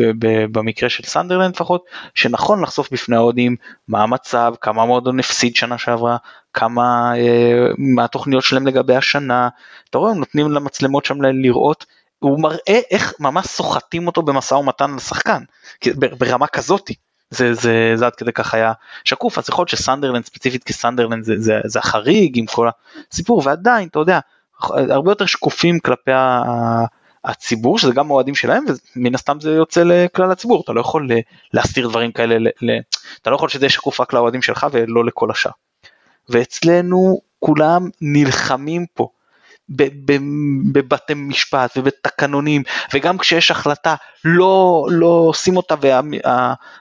[0.53, 1.85] במקרה של סנדרלנד לפחות,
[2.15, 3.57] שנכון לחשוף בפני האוהדים
[3.89, 6.17] מה המצב, כמה המועדון הפסיד שנה שעברה,
[6.53, 9.49] כמה, אה, מה התוכניות שלהם לגבי השנה,
[9.91, 11.87] אתה רואה, הם נותנים למצלמות שם לראות,
[12.19, 15.43] הוא מראה איך ממש סוחטים אותו במשא ומתן לשחקן,
[16.19, 16.95] ברמה כזאתי.
[17.31, 18.73] זה, זה, זה עד כדי כך היה
[19.05, 22.69] שקוף, אז יכול להיות שסנדרלנד ספציפית כסנדרלנד זה, זה, זה החריג עם כל
[23.13, 24.21] הסיפור, ועדיין, אתה יודע,
[24.71, 26.11] הרבה יותר שקופים כלפי
[27.27, 28.65] הציבור שזה גם אוהדים שלהם
[28.97, 31.09] ומן הסתם זה יוצא לכלל הציבור אתה לא יכול
[31.53, 32.79] להסתיר דברים כאלה ל, ל,
[33.23, 35.51] אתה לא יכול שזה שקוף רק לאוהדים שלך ולא לכל השאר.
[36.29, 39.09] ואצלנו כולם נלחמים פה
[40.73, 42.63] בבתי משפט ובתקנונים
[42.95, 45.75] וגם כשיש החלטה לא לא עושים אותה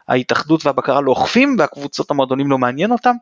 [0.10, 3.16] וההתאחדות והבקרה לא אוכפים והקבוצות המועדונים לא מעניין אותם.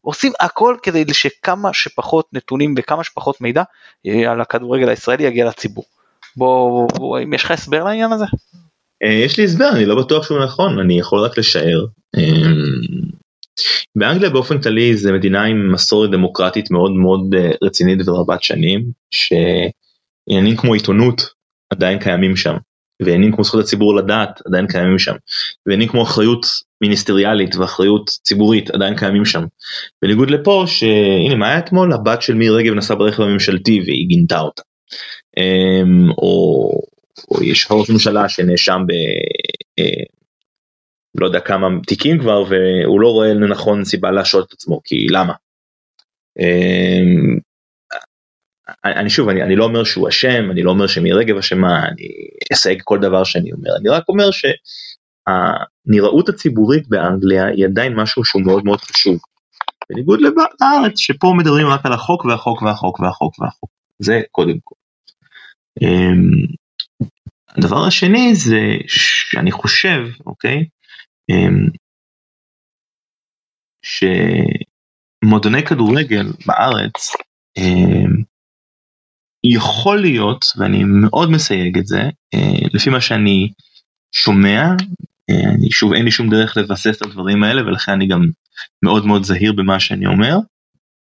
[0.00, 3.62] עושים הכל כדי שכמה שפחות נתונים וכמה שפחות מידע
[4.28, 5.84] על הכדורגל הישראלי יגיע לציבור.
[6.36, 6.88] בוא,
[7.22, 8.24] אם יש לך הסבר לעניין הזה?
[9.02, 11.86] אה, יש לי הסבר אני לא בטוח שהוא נכון אני יכול רק לשער.
[12.16, 13.10] אמ,
[13.96, 20.56] באנגליה באופן כללי זה מדינה עם מסורת דמוקרטית מאוד מאוד אה, רצינית ורבת שנים שעניינים
[20.56, 21.22] כמו עיתונות
[21.70, 22.56] עדיין קיימים שם
[23.02, 25.14] ועניינים כמו זכות הציבור לדעת עדיין קיימים שם
[25.66, 26.46] ועניינים כמו אחריות
[26.80, 29.44] מיניסטריאלית ואחריות ציבורית עדיין קיימים שם.
[30.02, 34.40] בניגוד לפה שהנה מה היה אתמול הבת של מירי רגב נסעה ברכב הממשלתי והיא גינתה
[34.40, 34.62] אותה.
[35.36, 36.70] אמ, או,
[37.30, 38.92] או יש ראש ממשלה שנאשם ב...
[39.78, 40.04] אה,
[41.14, 45.32] לא יודע כמה תיקים כבר והוא לא רואה לנכון סיבה להשעות את עצמו כי למה.
[46.38, 47.38] אמ,
[48.84, 52.08] אני שוב אני, אני לא אומר שהוא אשם אני לא אומר שמירי רגב אשמה אני
[52.52, 58.42] אסייג כל דבר שאני אומר אני רק אומר שהנראות הציבורית באנגליה היא עדיין משהו שהוא
[58.42, 59.18] מאוד מאוד חשוב.
[59.90, 60.20] בניגוד
[60.60, 64.74] לארץ שפה מדברים רק על החוק והחוק והחוק והחוק והחוק זה קודם כל.
[65.82, 66.46] אמ,
[67.48, 70.64] הדבר השני זה שאני חושב אוקיי?
[71.30, 71.66] אמ,
[75.22, 77.10] שמועדוני כדורגל בארץ
[77.58, 78.22] אמ,
[79.44, 82.00] יכול להיות ואני מאוד מסייג את זה
[82.34, 83.52] אה, לפי מה שאני
[84.12, 84.62] שומע
[85.30, 88.20] אה, אני שוב אין לי שום דרך לבסס את הדברים האלה ולכן אני גם
[88.84, 90.36] מאוד מאוד זהיר במה שאני אומר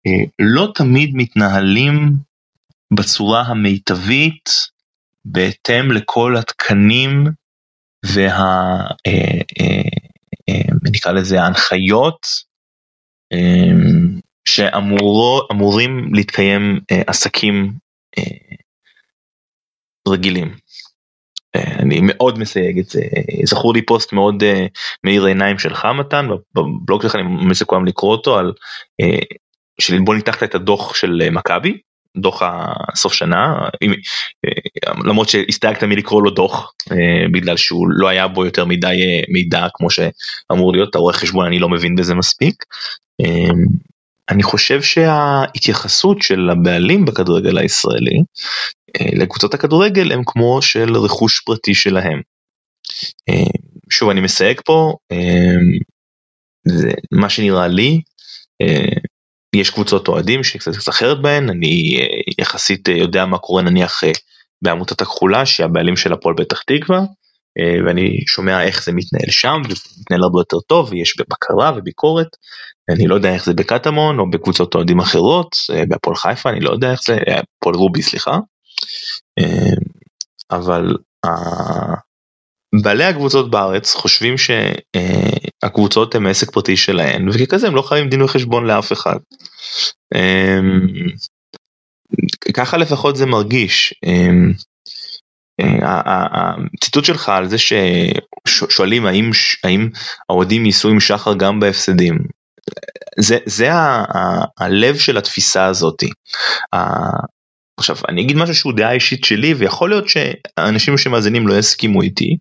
[0.07, 2.15] אה, לא תמיד מתנהלים
[2.93, 4.49] בצורה המיטבית
[5.25, 7.27] בהתאם לכל התקנים
[8.05, 8.37] וה...
[9.07, 9.81] אה, אה,
[10.49, 12.27] אה, נקרא לזה ההנחיות
[14.47, 17.73] שאמורים להתקיים עסקים
[20.07, 20.55] רגילים.
[21.55, 23.01] אני מאוד מסייג את זה,
[23.43, 24.43] זכור לי פוסט מאוד
[25.03, 28.53] מאיר עיניים שלך מתן, בבלוג שלך אני ממליץ לכולם לקרוא אותו על,
[29.81, 31.77] של בוא ניתחת את הדוח של מכבי,
[32.17, 32.41] דוח
[32.93, 33.53] הסוף שנה
[33.83, 39.33] אה, למרות שהסתייגת מלקרוא לו דוח אה, בגלל שהוא לא היה בו יותר מדי אה,
[39.33, 42.63] מידע כמו שאמור להיות העורך חשבון אני לא מבין בזה מספיק.
[44.29, 48.21] אני חושב שההתייחסות של הבעלים בכדורגל הישראלי
[49.13, 52.21] לקבוצות הכדורגל הם כמו של רכוש פרטי שלהם.
[53.89, 54.93] שוב אני מסייג פה
[56.67, 58.01] זה מה שנראה לי
[59.55, 62.05] יש קבוצות אוהדים שקצת אחרת בהן, אני אה,
[62.39, 64.11] יחסית אה, יודע מה קורה נניח אה,
[64.61, 67.01] בעמותת הכחולה שהיא הבעלים של הפועל פתח תקווה,
[67.85, 72.27] ואני שומע איך זה מתנהל שם, וזה מתנהל הרבה יותר טוב, ויש בקרה וביקורת,
[72.89, 75.55] אני לא יודע איך זה בקטמון או בקבוצות אוהדים אחרות,
[75.87, 77.17] בהפועל חיפה אני לא יודע איך זה,
[77.57, 78.37] הפועל רובי סליחה,
[80.51, 80.95] אבל
[82.81, 88.65] בעלי הקבוצות בארץ חושבים שהקבוצות הם עסק פרטי שלהן וככזה הם לא חייבים דין וחשבון
[88.65, 89.17] לאף אחד.
[90.15, 90.87] אמ,
[92.53, 93.93] ככה לפחות זה מרגיש.
[94.05, 94.53] אמ,
[96.77, 97.55] הציטוט שלך על זה
[98.47, 99.31] ששואלים האם
[99.63, 99.89] האם
[100.29, 102.17] האוהדים ייסעו עם שחר גם בהפסדים.
[103.19, 103.69] זה זה
[104.59, 106.09] הלב של התפיסה הזאתי.
[107.77, 112.37] עכשיו אני אגיד משהו שהוא דעה אישית שלי ויכול להיות שאנשים שמאזינים לא יסכימו איתי.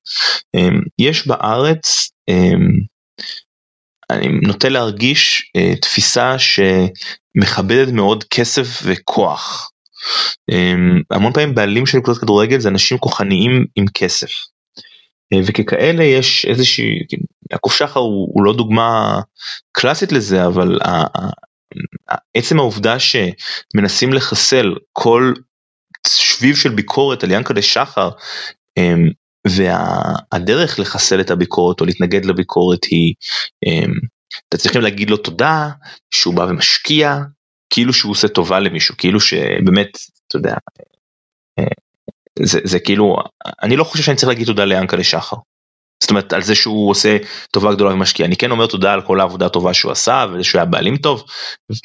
[0.55, 2.95] אמ, יש בארץ אמ,
[4.11, 9.71] אני נוטה להרגיש אה, תפיסה שמכבדת מאוד כסף וכוח.
[10.51, 14.31] אמ, המון פעמים בעלים של קבוצת כדורגל זה אנשים כוחניים עם כסף.
[15.33, 16.99] אה, וככאלה יש איזושהי,
[17.53, 19.21] יעקב שחר הוא, הוא לא דוגמה
[19.73, 20.79] קלאסית לזה אבל
[22.35, 25.33] עצם העובדה שמנסים לחסל כל
[26.07, 28.11] שביב של ביקורת על ינקלה שחר
[28.79, 29.09] אמ,
[29.47, 33.15] והדרך לחסל את הביקורת או להתנגד לביקורת היא
[33.67, 33.93] אמ,
[34.49, 35.69] אתם צריכים להגיד לו תודה
[36.11, 37.17] שהוא בא ומשקיע
[37.71, 39.99] כאילו שהוא עושה טובה למישהו כאילו שבאמת
[40.29, 40.55] אתה יודע
[42.43, 43.17] זה, זה כאילו
[43.63, 45.37] אני לא חושב שאני צריך להגיד תודה ליענקלה שחר.
[46.05, 47.17] זאת אומרת על זה שהוא עושה
[47.51, 50.59] טובה גדולה ומשקיע אני כן אומר תודה על כל העבודה הטובה שהוא עשה וזה שהוא
[50.59, 51.25] היה בעלים טוב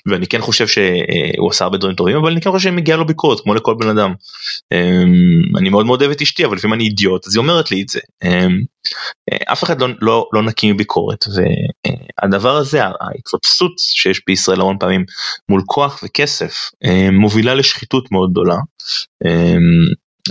[0.05, 3.39] ואני כן חושב שהוא עשה הרבה דברים טובים אבל אני כן חושב שמגיע לו ביקורת
[3.39, 4.13] כמו לכל בן אדם.
[4.73, 7.81] אמ, אני מאוד מאוד אוהב את אשתי אבל לפעמים אני אידיוט אז היא אומרת לי
[7.81, 7.99] את זה.
[8.23, 8.61] אמ,
[9.51, 15.05] אף אחד לא, לא, לא נקי מביקורת והדבר הזה ההתרפסות שיש בישראל המון פעמים
[15.49, 18.55] מול כוח וכסף אמ, מובילה לשחיתות מאוד גדולה.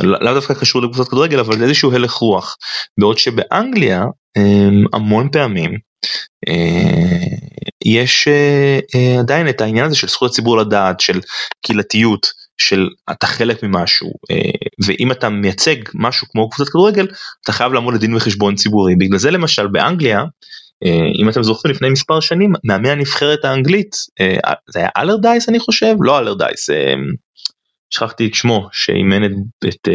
[0.03, 2.57] לאו דווקא קשור לקבוצת כדורגל אבל איזשהו הלך רוח.
[3.01, 4.05] בעוד שבאנגליה
[4.39, 5.78] אמ, המון פעמים
[6.49, 7.36] אה,
[7.84, 11.20] יש אה, אה, עדיין את העניין הזה של זכות הציבור לדעת של
[11.66, 12.26] קהילתיות
[12.61, 14.12] של אתה חלק ממשהו
[14.86, 17.07] ואם אתה מייצג משהו כמו קבוצת כדורגל
[17.45, 18.97] אתה חייב לעמוד לדין וחשבון ציבורי.
[18.97, 20.24] בגלל זה למשל באנגליה
[21.22, 23.97] אם אתם זוכרים לפני מספר שנים מאמן הנבחרת האנגלית
[24.68, 25.95] זה היה אלרדייס אני חושב?
[26.01, 26.70] לא אלרדייס
[27.91, 29.30] שכחתי את שמו שאימן את,
[29.68, 29.89] את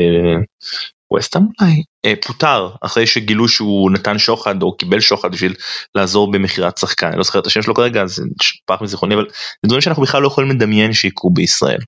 [1.12, 1.84] ווסטהאם אולי
[2.16, 5.54] פוטר אחרי שגילו שהוא נתן שוחד או קיבל שוחד בשביל
[5.96, 8.24] לעזור במכירת שחקן אני לא זוכר את השם שלו כרגע אז
[8.66, 11.80] פח מזיכרוני אבל זה דברים שאנחנו בכלל לא יכולים לדמיין שיקרו בישראל.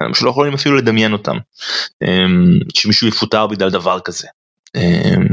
[0.00, 1.36] אנחנו לא יכולים אפילו לדמיין אותם
[2.02, 4.28] אמ, שמישהו יפוטר בגלל דבר כזה.
[4.76, 5.26] אמ,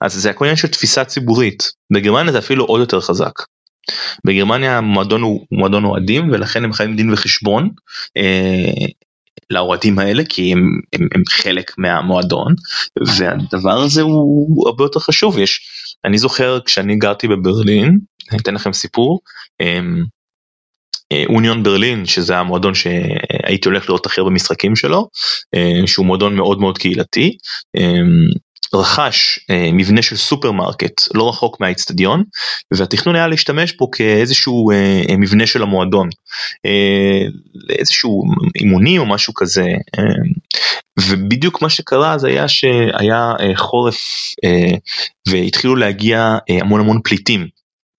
[0.00, 3.32] אז זה הכל עניין של תפיסה ציבורית בגרמניה זה אפילו עוד יותר חזק.
[4.26, 7.70] בגרמניה המועדון הוא מועדון אוהדים ולכן הם חייבים דין וחשבון
[8.16, 8.86] אה,
[9.50, 12.54] לאוהדים האלה כי הם, הם, הם חלק מהמועדון
[13.18, 15.60] והדבר הזה הוא הרבה יותר חשוב יש
[16.04, 17.98] אני זוכר כשאני גרתי בברלין
[18.30, 19.20] אני אתן לכם סיפור.
[19.60, 20.04] אמ,
[21.12, 25.08] אה, אוניון ברלין שזה המועדון שהייתי הולך לראות הכי הרבה משחקים שלו
[25.54, 27.36] אה, שהוא מועדון מאוד מאוד קהילתי
[27.76, 28.40] אמ,
[28.74, 32.24] רכש אה, מבנה של סופרמרקט לא רחוק מהאיצטדיון
[32.74, 36.08] והתכנון היה להשתמש בו כאיזשהו אה, אה, מבנה של המועדון.
[36.66, 37.26] אה,
[37.78, 38.24] איזשהו
[38.56, 39.66] אימונים או משהו כזה
[39.98, 40.04] אה,
[41.00, 44.00] ובדיוק מה שקרה זה היה שהיה אה, חורף
[44.44, 44.76] אה,
[45.28, 47.48] והתחילו להגיע אה, המון המון פליטים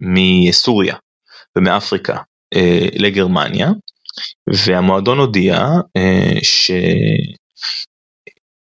[0.01, 0.95] מסוריה
[1.55, 2.17] ומאפריקה
[2.55, 3.69] אה, לגרמניה
[4.65, 5.67] והמועדון הודיע
[5.97, 6.33] אה,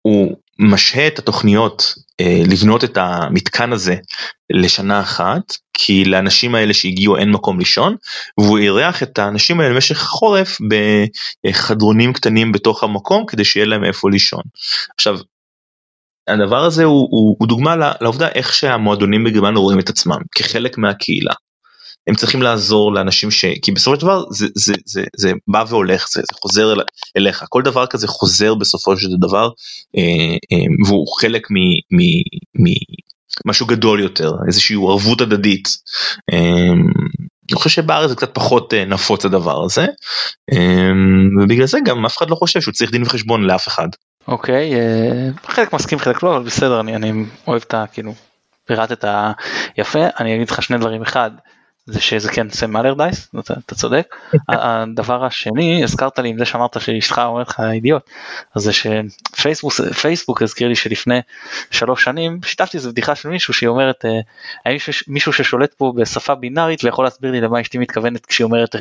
[0.02, 3.96] שהוא משהה את התוכניות אה, לבנות את המתקן הזה
[4.50, 7.96] לשנה אחת כי לאנשים האלה שהגיעו אין מקום לישון
[8.38, 10.58] והוא אירח את האנשים האלה במשך החורף
[11.46, 14.42] בחדרונים קטנים בתוך המקום כדי שיהיה להם איפה לישון.
[14.94, 15.18] עכשיו
[16.28, 21.32] הדבר הזה הוא, הוא, הוא דוגמה לעובדה איך שהמועדונים בגרמניה רואים את עצמם כחלק מהקהילה.
[22.06, 23.44] הם צריכים לעזור לאנשים ש...
[23.62, 26.80] כי בסופו של דבר זה, זה, זה, זה בא והולך, זה, זה חוזר אל,
[27.16, 29.50] אליך, כל דבר כזה חוזר בסופו של דבר
[29.96, 31.48] אה, אה, והוא חלק
[33.44, 35.68] ממשהו גדול יותר, איזושהי ערבות הדדית.
[36.32, 36.72] אה,
[37.50, 39.86] אני חושב שבארץ זה קצת פחות אה, נפוץ הדבר הזה
[40.52, 40.90] אה,
[41.42, 43.88] ובגלל זה גם אף אחד לא חושב שהוא צריך דין וחשבון לאף אחד.
[44.28, 47.12] אוקיי, אה, חלק מסכים חלק לא, אבל בסדר, אני, אני
[47.46, 47.84] אוהב את ה...
[47.92, 48.14] כאילו,
[48.64, 49.04] פירטת
[49.78, 51.30] יפה, אני אגיד לך שני דברים, אחד,
[51.86, 54.16] זה שזה כן סם אלרדייס, אתה, אתה צודק.
[54.48, 58.02] הדבר השני, הזכרת לי עם זה שאמרת שאשתך אומרת לך אידיוט,
[58.54, 61.20] אז זה שפייסבוק פייסבוק הזכיר לי שלפני
[61.70, 64.20] שלוש שנים שיתפתי איזה בדיחה של מישהו שהיא אומרת, אה,
[64.66, 68.76] האם יש מישהו ששולט פה בשפה בינארית ויכול להסביר לי למה אשתי מתכוונת כשהיא אומרת
[68.76, 68.78] 0-1.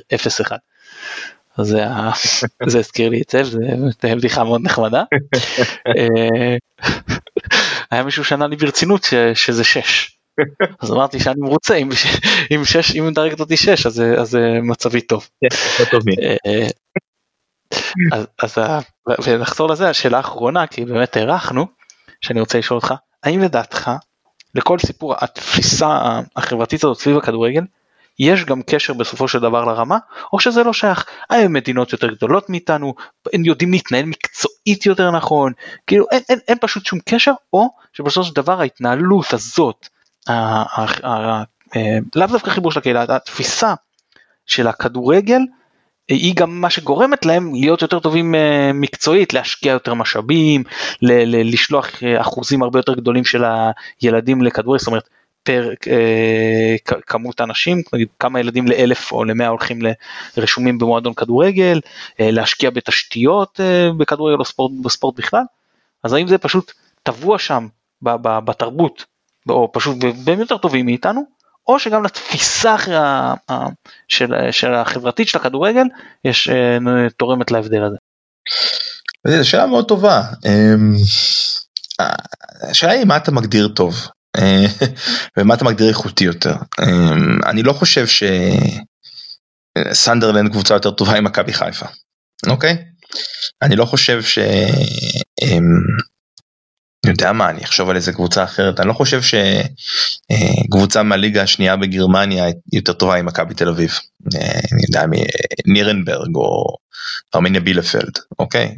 [1.58, 1.86] אז זה,
[2.72, 3.58] זה הזכיר לי את זה, זו
[4.04, 5.04] בדיחה מאוד נחמדה.
[5.98, 6.56] אה,
[7.92, 10.21] היה מישהו שענה לי ברצינות שזה 6.
[10.82, 11.90] אז אמרתי שאני מרוצה אם,
[12.56, 15.30] אם, שש, אם מדרגת אותי 6 אז, אז מצבי טוב.
[16.46, 16.68] אה,
[18.12, 18.58] אז, אז
[19.24, 21.66] ונחזור לזה השאלה האחרונה כי באמת הארכנו
[22.22, 23.92] שאני רוצה לשאול אותך האם לדעתך
[24.56, 27.64] לכל סיפור התפיסה החברתית הזאת סביב הכדורגל
[28.20, 29.98] יש גם קשר בסופו של דבר לרמה
[30.34, 31.06] או שזה לא שייך?
[31.30, 32.94] הם מדינות יותר גדולות מאיתנו?
[33.34, 35.54] הם יודעים להתנהל מקצועית יותר נכון?
[35.88, 40.01] כאילו אין, אין, אין פשוט שום קשר או שבסופו של דבר ההתנהלות הזאת אה,
[42.16, 43.74] לאו דווקא חיבור של הקהילה, התפיסה
[44.46, 45.42] של הכדורגל
[46.08, 50.64] היא גם מה שגורמת להם להיות יותר טובים אה, מקצועית, להשקיע יותר משאבים,
[51.02, 53.44] לשלוח אה, אחוזים הרבה יותר גדולים של
[54.02, 55.10] הילדים לכדורגל, זאת אומרת
[55.44, 55.70] פר
[57.08, 57.82] כמות אנשים,
[58.20, 59.80] כמה ילדים לאלף או למאה הולכים
[60.38, 61.80] לרשומים במועדון כדורגל,
[62.20, 63.60] להשקיע בתשתיות
[63.98, 65.44] בכדורגל או ספורט, בספורט בכלל,
[66.04, 66.72] אז האם זה פשוט
[67.04, 67.68] טבוע שם
[68.22, 69.06] בתרבות
[69.50, 71.24] או פשוט והם יותר טובים מאיתנו,
[71.68, 72.76] או שגם לתפיסה
[74.08, 75.86] של, של החברתית של הכדורגל
[76.26, 76.78] יש אה,
[77.18, 77.98] תורמת להבדל הזה.
[79.28, 80.22] זו שאלה מאוד טובה.
[80.46, 80.96] אמ,
[82.62, 84.66] השאלה היא מה אתה מגדיר טוב אה,
[85.38, 86.54] ומה אתה מגדיר איכותי יותר.
[86.82, 88.24] אמ, אני לא חושב ש...
[89.92, 91.86] סנדרלנד קבוצה יותר טובה עם מכבי חיפה,
[92.50, 92.78] אוקיי?
[93.62, 94.40] אני לא חושב ש...
[97.06, 99.22] יודע מה, אני אחשוב על איזה קבוצה אחרת, אני לא חושב
[100.68, 103.92] שקבוצה מהליגה השנייה בגרמניה יותר טובה עם מכבי תל אביב.
[104.36, 105.04] אה, אני יודע,
[105.68, 106.78] נירנברג או
[107.36, 108.78] ארמניה בילפלד, אוקיי?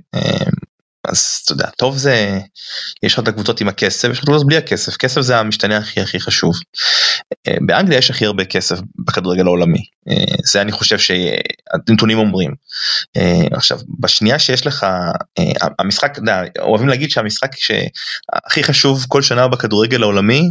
[1.07, 2.39] אז אתה יודע, טוב זה,
[3.03, 6.01] יש לך את הקבוצות עם הכסף, יש לך קבוצות בלי הכסף, כסף זה המשתנה הכי
[6.01, 6.55] הכי חשוב.
[7.47, 12.51] אה, באנגליה יש הכי הרבה כסף בכדורגל העולמי, אה, זה אני חושב שהנתונים אומרים.
[13.17, 14.85] אה, עכשיו, בשנייה שיש לך,
[15.79, 16.17] המשחק,
[16.59, 20.41] אוהבים להגיד שהמשחק שהכי חשוב כל שנה בכדורגל העולמי,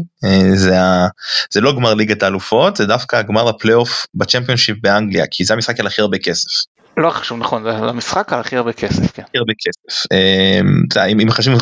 [0.54, 1.08] זה, ה,
[1.50, 5.86] זה לא גמר ליגת האלופות, זה דווקא גמר הפלייאוף בצ'מפיונשיפ באנגליה, כי זה המשחק על
[5.86, 6.71] הכי הרבה כסף.
[6.96, 9.22] לא חשוב נכון זה המשחק על הכי הרבה כסף כן.
[9.22, 10.06] הכי הרבה כסף.
[10.12, 11.20] אמ,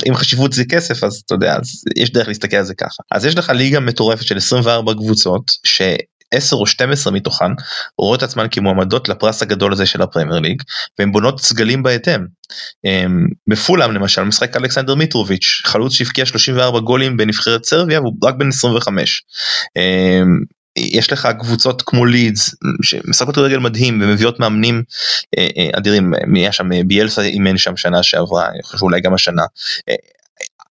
[0.08, 3.24] אם חשיבות זה כסף אז אתה יודע אז יש דרך להסתכל על זה ככה אז
[3.24, 5.82] יש לך ליגה מטורפת של 24 קבוצות ש...
[6.34, 7.52] 10 או 12 מתוכן
[7.98, 10.62] רואות עצמן כמועמדות לפרס הגדול הזה של הפרמייר ליג
[10.98, 12.20] והן בונות סגלים בהתאם.
[12.84, 18.48] אמ, בפולאם למשל משחק אלכסנדר מיטרוביץ' חלוץ שהבקיע 34 גולים בנבחרת סרביה והוא רק בן
[18.48, 19.22] 25.
[20.76, 24.82] יש לך קבוצות כמו לידס שמשחקות כדורגל מדהים ומביאות מאמנים
[25.38, 29.42] אה, אה, אדירים היה שם ביאלסה אימן שם שנה שעברה אני חושב אולי גם השנה.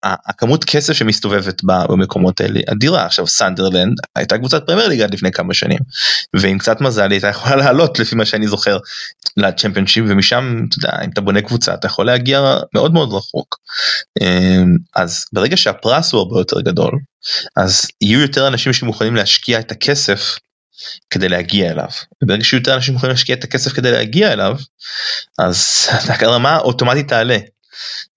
[0.02, 5.78] הכמות כסף שמסתובבת במקומות האלה אדירה עכשיו סנדרלנד הייתה קבוצת פרמייר ליג לפני כמה שנים
[6.34, 8.78] ועם קצת מזל היא הייתה יכולה לעלות לפי מה שאני זוכר
[9.36, 13.56] לצ'מפיונשיפ ומשם אתה יודע אם אתה בונה קבוצה אתה יכול להגיע מאוד מאוד רחוק
[14.96, 16.98] אז ברגע שהפרס הוא הרבה יותר גדול
[17.56, 20.38] אז יהיו יותר אנשים שמוכנים להשקיע את הכסף
[21.10, 21.88] כדי להגיע אליו.
[22.22, 24.56] וברגע שיהיו יותר אנשים יכולים להשקיע את הכסף כדי להגיע אליו,
[25.38, 27.38] אז הרמה אוטומטית תעלה.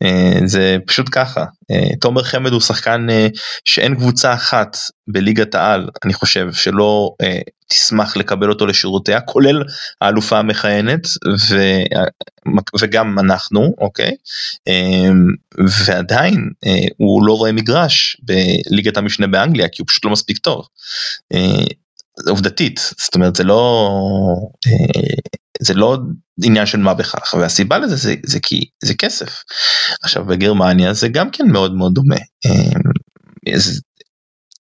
[0.03, 1.45] אה, זה פשוט ככה.
[1.71, 3.27] אה, תומר חמד הוא שחקן אה,
[3.65, 7.15] שאין קבוצה אחת בליגת העל, אני חושב, שלא
[7.67, 9.63] תשמח לקבל אותו לשורותיה, כולל
[10.01, 11.07] האלופה המכהנת
[11.49, 11.59] ו...
[12.81, 14.11] וגם אנחנו, אוקיי?
[15.85, 16.49] ועדיין
[16.97, 20.67] הוא לא רואה מגרש בליגת המשנה באנגליה, כי הוא פשוט לא מספיק טוב.
[22.27, 23.89] עובדתית, זאת אומרת זה לא,
[25.59, 25.97] זה לא
[26.43, 29.43] עניין של מה בכך והסיבה לזה זה, זה כי זה כסף.
[30.03, 32.15] עכשיו בגרמניה זה גם כן מאוד מאוד דומה.
[33.55, 33.81] אז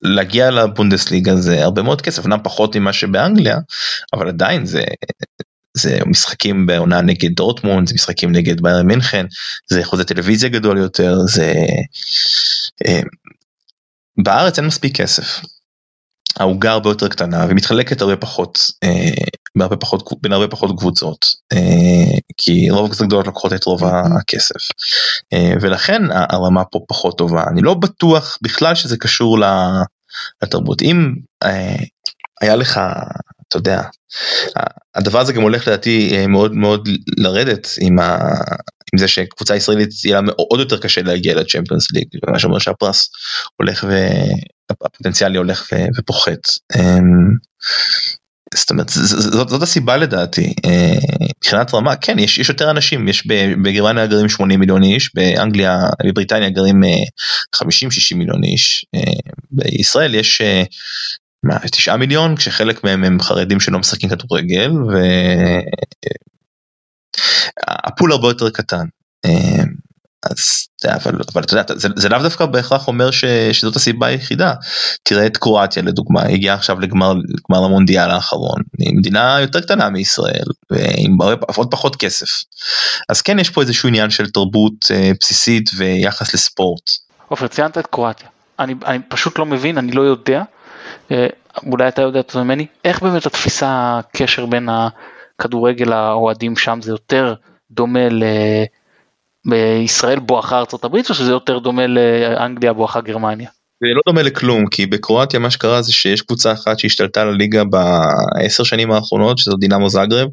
[0.06, 3.58] אמ, להגיע לבונדסליגה זה הרבה מאוד כסף, אמנם פחות ממה שבאנגליה,
[4.14, 4.84] אבל עדיין זה,
[5.78, 9.26] זה משחקים בעונה נגד דורטמונד, זה משחקים נגד בייר מינכן,
[9.70, 11.54] זה חוזה טלוויזיה גדול יותר, זה...
[12.88, 13.04] אמ,
[14.24, 15.42] בארץ אין מספיק כסף.
[16.42, 19.24] העוגה הרבה יותר קטנה ומתחלקת הרבה פחות אה,
[19.58, 24.70] בהרבה פחות בין הרבה פחות קבוצות אה, כי רוב הקבוצות גדולות לוקחות את רוב הכסף.
[25.34, 27.44] אה, ולכן הרמה פה פחות טובה.
[27.52, 29.38] אני לא בטוח בכלל שזה קשור
[30.44, 30.82] לתרבות.
[30.82, 31.14] אם
[31.44, 31.76] אה,
[32.42, 32.80] היה לך
[33.48, 33.82] אתה יודע
[34.96, 38.18] הדבר הזה גם הולך לדעתי אה, מאוד מאוד לרדת עם, ה,
[38.94, 43.10] עם זה שקבוצה ישראלית יהיה לה עוד יותר קשה להגיע לצ'מפיונס ליג מה שאומר שהפרס
[43.58, 43.86] הולך
[44.82, 46.48] והפוטנציאלי הולך ופוחת.
[46.76, 47.36] אמ,
[48.54, 50.96] זאת אומרת זאת, זאת הסיבה לדעתי אה,
[51.38, 53.28] מבחינת רמה כן יש, יש יותר אנשים יש
[53.64, 56.88] בגרמניה גרים 80 מיליון איש באנגליה בבריטניה גרים 50-60
[58.12, 58.86] אה, מיליון איש
[59.52, 60.42] בישראל יש
[61.72, 64.72] 9 מיליון כשחלק מהם הם חרדים שלא משחקים כדורגל
[67.68, 68.86] והפול הרבה יותר קטן.
[70.24, 74.54] אז אבל, אבל אתה יודע זה, זה לאו דווקא בהכרח אומר ש, שזאת הסיבה היחידה.
[75.04, 78.62] תראה את קרואטיה לדוגמה הגיעה עכשיו לגמר, לגמר המונדיאל האחרון.
[78.80, 81.18] היא מדינה יותר קטנה מישראל ועם
[81.56, 82.28] עוד פחות כסף.
[83.10, 86.92] אז כן יש פה איזשהו עניין של תרבות אה, בסיסית ויחס לספורט.
[87.28, 88.28] עופר ציינת את קרואטיה.
[88.60, 90.44] אני, אני פשוט לא מבין אני לא יודע.
[91.12, 91.28] אה,
[91.66, 97.34] אולי אתה יודע זה ממני, איך באמת התפיסה, הקשר בין הכדורגל האוהדים שם זה יותר
[97.72, 98.24] דומה ל...
[99.46, 103.50] בישראל בואכה ארצות הברית או שזה יותר דומה לאנגליה בואכה גרמניה?
[103.84, 108.64] זה לא דומה לכלום כי בקרואטיה מה שקרה זה שיש קבוצה אחת שהשתלטה לליגה בעשר
[108.64, 110.28] שנים האחרונות שזו דינמו זאגרב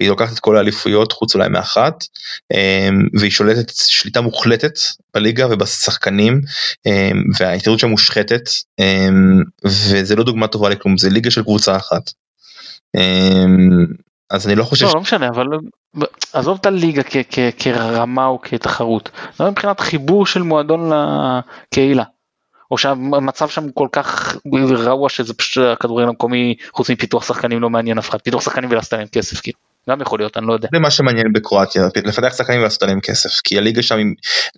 [0.00, 2.04] והיא לוקחת את כל האליפויות חוץ אולי מאחת
[2.52, 4.72] אמ, והיא שולטת שליטה מוחלטת
[5.14, 6.40] בליגה ובשחקנים
[6.86, 8.42] אמ, וההתערבות שם מושחתת
[8.80, 12.10] אמ, וזה לא דוגמה טובה לכלום זה ליגה של קבוצה אחת.
[14.30, 15.46] אז אני לא חושב לא, לא משנה אבל
[16.32, 17.02] עזוב את הליגה
[17.58, 19.10] כרמה או כתחרות
[19.40, 22.04] מבחינת חיבור של מועדון לקהילה.
[22.70, 24.36] או שהמצב שם כל כך
[24.70, 28.92] רעוע שזה פשוט הכדורגל המקומי חוץ מפיתוח שחקנים לא מעניין אף אחד פיתוח שחקנים ולעשות
[28.92, 29.69] להם כסף כאילו.
[29.88, 30.68] גם יכול להיות אני לא יודע.
[30.72, 33.98] זה מה שמעניין בקרואטיה לפתח שחקנים ולעשות להם כסף כי הליגה שם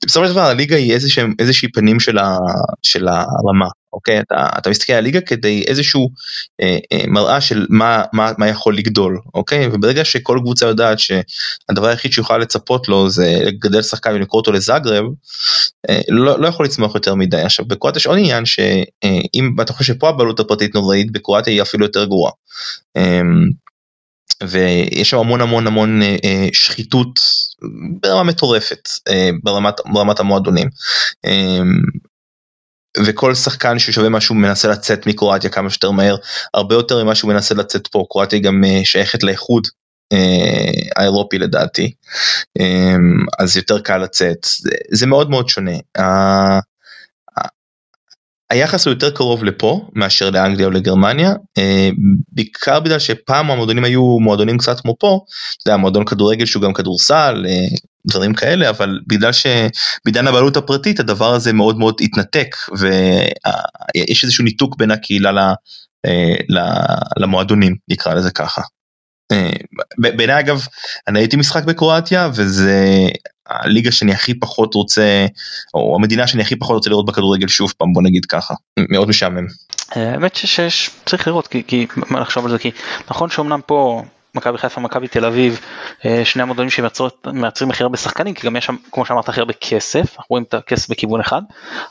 [0.04, 0.92] בסופו של דבר הליגה היא
[1.38, 2.38] איזושהי פנים של, ה,
[2.82, 4.20] של הרמה אוקיי?
[4.20, 6.10] אתה, אתה מסתכל על הליגה כדי איזשהו
[6.62, 9.66] אה, אה, מראה של מה, מה, מה יכול לגדול, אוקיי?
[9.72, 15.04] וברגע שכל קבוצה יודעת שהדבר היחיד שיכולה לצפות לו זה לגדל שחקן ולקרוא אותו לזאגרב,
[15.90, 17.42] אה, לא, לא יכול לצמוח יותר מדי.
[17.42, 21.84] עכשיו בקרואטיה יש עוד עניין שאם אתה חושב שפה הבעלות הפרטית נוראית, בקרואטיה היא אפילו
[21.84, 22.32] יותר גרועה.
[22.96, 23.20] אה,
[24.42, 27.20] ויש שם המון המון המון אה, אה, שחיתות
[28.00, 30.68] ברמה מטורפת אה, ברמת, ברמת המועדונים.
[31.24, 31.60] אה,
[32.98, 36.16] וכל שחקן ששווה משהו מנסה לצאת מקרואטיה כמה שיותר מהר
[36.54, 39.66] הרבה יותר ממה שהוא מנסה לצאת פה קרואטיה גם אה, שייכת לאיחוד
[40.12, 41.92] אה, האירופי לדעתי
[42.60, 42.96] אה,
[43.38, 45.76] אז יותר קל לצאת זה, זה מאוד מאוד שונה.
[48.52, 51.88] היחס הוא יותר קרוב לפה מאשר לאנגליה או לגרמניה אה,
[52.32, 55.20] בעיקר בגלל שפעם המועדונים היו מועדונים קצת כמו פה,
[55.64, 57.76] זה היה מועדון כדורגל שהוא גם כדורסל אה,
[58.06, 64.76] דברים כאלה אבל בגלל שבעידן הבעלות הפרטית הדבר הזה מאוד מאוד התנתק ויש איזשהו ניתוק
[64.76, 65.52] בין הקהילה
[66.06, 66.34] אה,
[67.16, 68.62] למועדונים נקרא לזה ככה.
[69.98, 70.66] בעיניי אגב
[71.08, 73.08] אני הייתי משחק בקרואטיה וזה
[73.46, 75.26] הליגה שאני הכי פחות רוצה
[75.74, 78.54] או המדינה שאני הכי פחות רוצה לראות בכדורגל שוב פעם בוא נגיד ככה
[78.88, 79.46] מאוד משעמם.
[79.90, 82.70] האמת שיש צריך לראות כי, כי מה לחשוב על זה כי
[83.10, 84.02] נכון שאומנם פה
[84.34, 85.60] מכבי חיפה מכבי תל אביב
[86.04, 89.52] אה, שני המועדונים שמייצרים הכי הרבה שחקנים כי גם יש שם כמו שאמרת הכי הרבה
[89.52, 91.42] כסף אנחנו רואים את הכסף בכיוון אחד.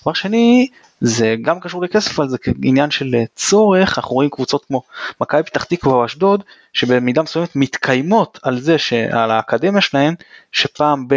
[0.02, 0.68] דבר שני
[1.02, 4.82] זה גם קשור לכסף אבל זה עניין של אה, צורך אנחנו רואים קבוצות כמו
[5.22, 10.16] מכבי פתח תקווה או אשדוד שבמידה מסוימת מתקיימות על זה שעל האקדמיה שלהן
[10.52, 11.08] שפעם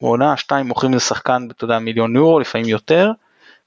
[0.00, 3.10] בעונה שתיים מוכרים איזה שחקן אתה יודע מיליון יורו לפעמים יותר.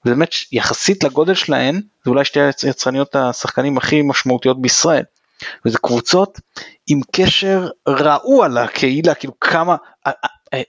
[0.06, 5.04] ובאמת יחסית לגודל שלהן זה אולי שתי יצרניות השחקנים הכי משמעותיות בישראל.
[5.66, 6.40] וזה קבוצות
[6.88, 9.76] עם קשר רעוע לקהילה כאילו כמה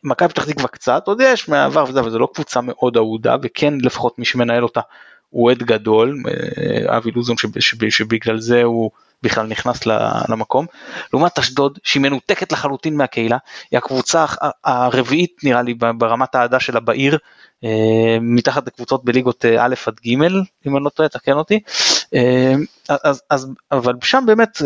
[0.04, 3.74] מכבי פתח תקווה קצת עוד יש מעבר וזה אבל זה לא קבוצה מאוד אהודה וכן
[3.80, 4.80] לפחות מי שמנהל אותה
[5.30, 7.36] הוא אוהד גדול אה, אבי לוזון
[7.88, 8.90] שבגלל זה הוא
[9.22, 9.86] בכלל נכנס
[10.28, 10.66] למקום.
[11.12, 13.38] לעומת אשדוד שהיא מנותקת לחלוטין מהקהילה
[13.70, 14.24] היא הקבוצה
[14.64, 17.18] הרביעית נראה לי ברמת האהדה שלה בעיר אה,
[18.20, 20.08] מתחת לקבוצות בליגות אה, א' עד ג'
[20.66, 21.60] אם אני לא טועה תקן אותי
[22.14, 22.54] אה,
[22.88, 24.62] אז, אז אבל שם באמת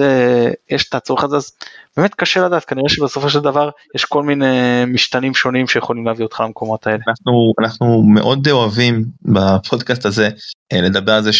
[0.70, 1.52] יש את הצורך הזה אז
[1.96, 6.40] באמת קשה לדעת כנראה שבסופו של דבר יש כל מיני משתנים שונים שיכולים להביא אותך
[6.40, 6.98] למקומות האלה.
[7.08, 10.28] אנחנו אנחנו מאוד אוהבים בפודקאסט הזה
[10.72, 11.30] לדבר על זה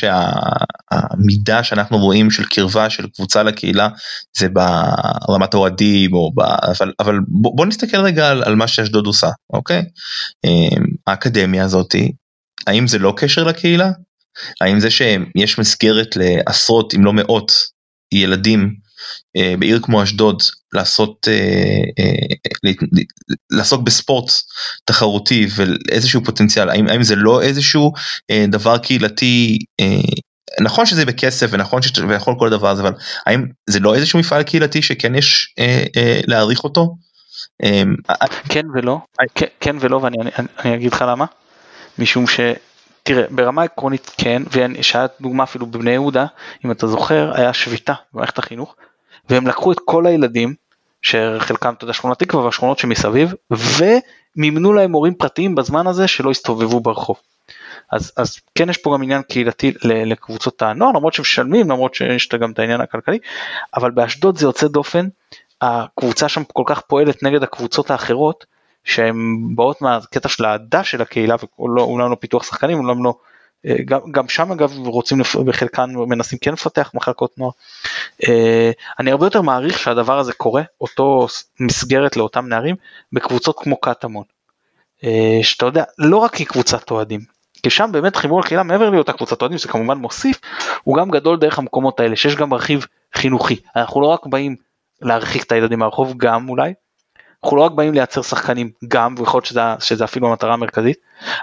[0.93, 3.89] שהמידה שאנחנו רואים של קרבה של קבוצה לקהילה
[4.39, 6.41] זה ברמת האוהדים או ב...
[6.41, 9.83] אבל אבל בוא, בוא נסתכל רגע על, על מה שאשדוד עושה אוקיי
[10.45, 10.99] האקדמיה.
[11.07, 12.13] האקדמיה הזאתי,
[12.67, 13.91] האם זה לא קשר לקהילה?
[14.61, 17.53] האם זה שיש מסגרת לעשרות אם לא מאות
[18.13, 18.75] ילדים
[19.37, 22.73] אה, בעיר כמו אשדוד לעשות אה, אה,
[23.51, 24.33] לעסוק בספורט
[24.85, 27.93] תחרותי ואיזשהו פוטנציאל האם, האם זה לא איזשהו
[28.31, 29.87] אה, דבר קהילתי אה,
[30.61, 32.93] נכון שזה בכסף ונכון שיכול כל דבר הזה אבל
[33.27, 36.97] האם זה לא איזשהו מפעל קהילתי שכן יש אה, אה, להעריך אותו.
[37.65, 37.83] אה,
[38.49, 38.99] כן ולא
[39.35, 41.25] כן, כן ולא ואני אני, אני אגיד לך למה.
[41.99, 42.41] משום ש...
[43.03, 46.27] תראה, ברמה עקרונית כן, ושהיה דוגמה אפילו בבני יהודה,
[46.65, 48.75] אם אתה זוכר, היה שביתה במערכת החינוך,
[49.31, 50.55] והם לקחו את כל הילדים,
[51.03, 56.81] שחלקם, אתה יודע, שכונת תקווה והשכונות שמסביב, ומימנו להם מורים פרטיים בזמן הזה שלא הסתובבו
[56.81, 57.17] ברחוב.
[57.93, 62.51] אז, אז כן יש פה גם עניין קהילתי לקבוצות הנוער, למרות שמשלמים, למרות שיש גם
[62.51, 63.19] את העניין הכלכלי,
[63.75, 65.09] אבל באשדוד זה יוצא דופן,
[65.61, 68.47] הקבוצה שם כל כך פועלת נגד הקבוצות האחרות,
[68.85, 69.17] שהן
[69.55, 73.15] באות מהקטע של האהדה של הקהילה ואומנם לא פיתוח שחקנים, אומנם לא,
[73.67, 77.51] אה, גם, גם שם אגב רוצים בחלקן מנסים כן לפתח מחלקות נוער.
[78.29, 81.27] אה, אני הרבה יותר מעריך שהדבר הזה קורה, אותו
[81.61, 82.77] מסגרת לאותם נערים,
[83.13, 84.25] בקבוצות כמו קטמון.
[85.05, 89.43] אה, שאתה יודע, לא רק כקבוצת אוהדים, כי שם באמת חיבור לקהילה מעבר לאותה קבוצת
[89.43, 90.41] אוהדים, שזה כמובן מוסיף,
[90.83, 93.57] הוא גם גדול דרך המקומות האלה, שיש גם רכיב חינוכי.
[93.77, 94.57] אנחנו לא רק באים
[95.03, 96.73] להרחיק את הילדים מהרחוב, גם אולי,
[97.45, 100.99] אנחנו לא רק באים לייצר שחקנים גם ויכול להיות שזה, שזה אפילו המטרה המרכזית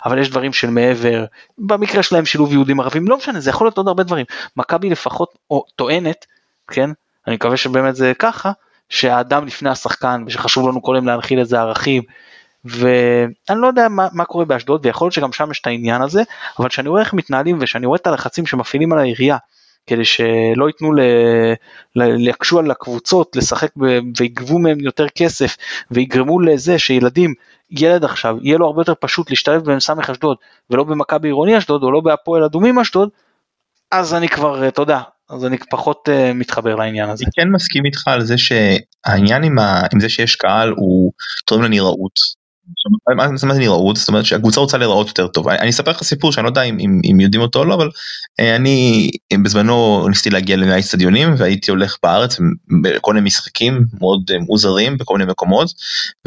[0.05, 1.26] אבל יש דברים של מעבר
[1.57, 4.26] במקרה שלהם שילוב יהודים ערבים לא משנה זה יכול להיות עוד הרבה דברים.
[4.57, 6.26] מכבי לפחות או טוענת
[6.68, 6.89] כן?
[7.28, 8.51] אני מקווה שבאמת זה ככה
[8.89, 12.03] שהאדם לפני השחקן ושחשוב לנו כל היום להנחיל איזה ערכים
[12.66, 16.24] ואני לא יודע מה, מה קורה באשדוד ויכול להיות שגם שם יש את העניין הזה
[16.59, 19.38] אבל כשאני רואה איך מתנהלים ושאני רואה את הלחצים שמפעילים על העירייה
[19.88, 20.99] כדי שלא ייתנו, ל...
[22.20, 23.99] יקשו על הקבוצות לשחק ב...
[24.18, 25.57] ויגבו מהם יותר כסף
[25.91, 27.34] ויגרמו לזה שילדים,
[27.72, 30.38] ילד עכשיו, יהיה לו הרבה יותר פשוט להשתלב במ"ס אשדוד
[30.70, 33.09] ולא במכבי עירוני אשדוד או לא בהפועל אדומים אשדוד,
[33.91, 37.24] אז אני כבר, אתה יודע, אז אני פחות uh, מתחבר לעניין הזה.
[37.26, 39.82] אני כן מסכים איתך על זה שהעניין עם, ה...
[39.93, 41.11] עם זה שיש קהל הוא
[41.45, 42.45] תורם לנראות.
[43.16, 45.49] מה זה נראות זאת אומרת שהקבוצה רוצה להיראות יותר טוב.
[45.49, 47.89] אני אספר לך סיפור שאני לא יודע אם, אם, יודעים אותו או לא אבל
[48.39, 49.09] אה, אני
[49.43, 52.38] בזמנו ניסיתי להגיע למאה אצטדיונים והייתי הולך בארץ
[52.82, 55.68] בכל מיני משחקים מאוד אה, מוזרים בכל מיני מקומות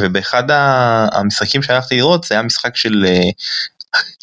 [0.01, 0.43] ובאחד
[1.13, 3.07] המשחקים שהלכתי לראות זה היה משחק של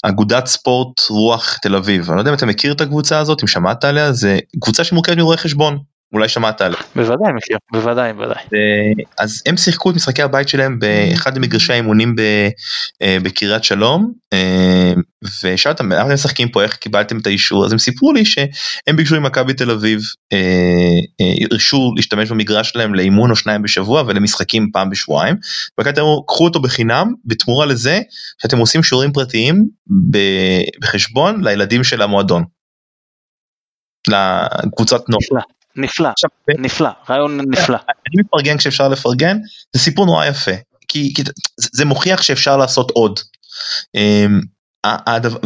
[0.04, 2.10] אגודת ספורט רוח תל אביב.
[2.10, 5.18] אני לא יודע אם אתה מכיר את הקבוצה הזאת אם שמעת עליה זה קבוצה שמורכבת
[5.18, 5.80] מרואי חשבון
[6.14, 6.80] אולי שמעת עליה.
[6.96, 8.44] בוודאי מכיר, בוודאי, בוודאי.
[9.20, 12.16] אז הם שיחקו את משחקי הבית שלהם באחד ממגרשי האימונים
[13.02, 14.94] אה, בקריית שלום, אה,
[15.24, 17.66] ושאלתי אותם, למה אתם משחקים פה, איך קיבלתם את האישור?
[17.66, 20.00] אז הם סיפרו לי שהם ביקשו ממכבי תל אביב,
[21.52, 25.36] הרשו אה, להשתמש במגרש שלהם לאימון או שניים בשבוע ולמשחקים פעם בשבועיים,
[25.80, 28.00] וכאלה אמרו, קחו אותו בחינם, בתמורה לזה
[28.42, 29.66] שאתם עושים שיעורים פרטיים
[30.80, 32.44] בחשבון לילדים של המועדון.
[34.08, 35.44] לקבוצת נוער.
[35.76, 37.78] נפלא, עכשיו, נפלא, רעיון נפלא.
[37.78, 39.38] אני מפרגן כשאפשר לפרגן,
[39.74, 40.52] זה סיפור נורא יפה,
[40.88, 41.24] כי, כי
[41.58, 43.20] זה, זה מוכיח שאפשר לעשות עוד.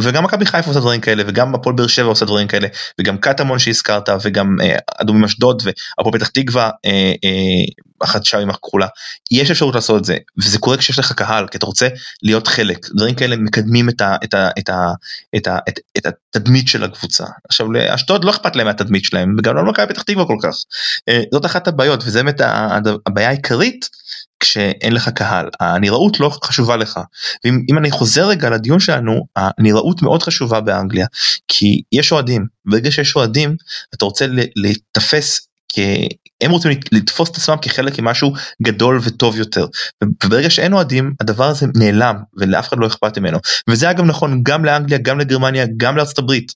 [0.00, 2.68] וגם מכבי חיפה עושה דברים כאלה וגם הפועל באר שבע עושה דברים כאלה
[3.00, 8.86] וגם קטמון שהזכרת וגם אה, אדומים אשדוד והפועל פתח תקווה אה, אה, אחת שם הכחולה
[9.30, 11.88] יש אפשרות לעשות את זה וזה קורה כשיש לך קהל כי אתה רוצה
[12.22, 12.86] להיות חלק.
[12.94, 14.02] דברים כאלה מקדמים את,
[15.36, 17.24] את, התדמית של הקבוצה.
[17.48, 20.54] עכשיו לאשדוד לא אכפת להם מהתדמית שלהם וגם לא מכבי פתח תקווה כל כך.
[21.32, 22.40] זאת אחת הבעיות וזה באמת
[23.06, 23.88] הבעיה העיקרית
[24.40, 27.00] כשאין לך קהל הנראות לא חשובה לך.
[27.44, 31.06] ואם אני חוזר רגע לדיון שלנו הנראות מאוד חשובה באנגליה
[31.48, 32.46] כי יש אוהדים.
[32.64, 33.56] ברגע שיש אוהדים
[33.94, 34.26] אתה רוצה
[34.56, 36.08] להיתפס כי
[36.40, 38.32] הם רוצים לתפוס את עצמם כחלק ממשהו
[38.62, 39.66] גדול וטוב יותר.
[40.02, 43.38] וברגע שאין אוהדים הדבר הזה נעלם ולאף אחד לא אכפת ממנו.
[43.68, 46.52] וזה אגב נכון גם לאנגליה גם לגרמניה גם לארצות הברית.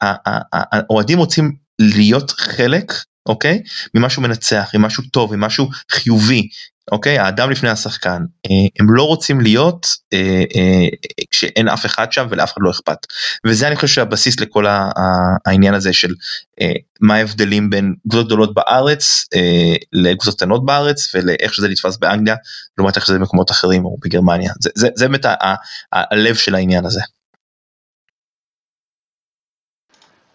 [0.00, 2.92] האוהדים רוצים להיות חלק
[3.28, 3.62] אוקיי?
[3.94, 6.48] ממשהו מנצח ממשהו טוב ממשהו חיובי
[6.92, 10.88] אוקיי האדם לפני השחקן אה, הם לא רוצים להיות אה, אה,
[11.30, 13.06] כשאין אף אחד שם ולאף אחד לא אכפת
[13.46, 14.66] וזה אני חושב שהבסיס לכל
[15.46, 16.14] העניין הזה של
[17.00, 19.28] מה ההבדלים בין קבוצות גדולות בארץ
[19.92, 22.36] לקבוצות קטנות בארץ ולאיך שזה נתפס באנגליה
[22.78, 25.26] לעומת איך שזה במקומות אחרים או בגרמניה זה, זה, זה באמת
[25.92, 27.00] הלב של העניין הזה.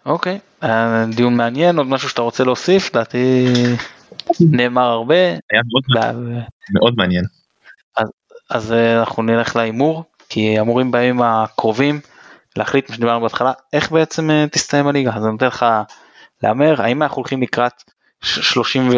[0.06, 0.38] אוקיי.
[1.14, 3.46] דיון מעניין עוד משהו שאתה רוצה להוסיף דעתי
[4.50, 5.14] נאמר הרבה.
[5.24, 5.82] היה מאוד,
[6.74, 7.24] מאוד מעניין.
[7.96, 8.08] אז,
[8.50, 12.00] אז אה, אנחנו נלך להימור, כי אמורים בימים הקרובים
[12.56, 15.10] להחליט מה שדיברנו בהתחלה, איך בעצם אה, תסתיים הליגה.
[15.14, 15.66] אז אני נותן לך
[16.42, 17.82] להמר, האם אנחנו הולכים לקראת
[18.22, 18.92] 30, ו...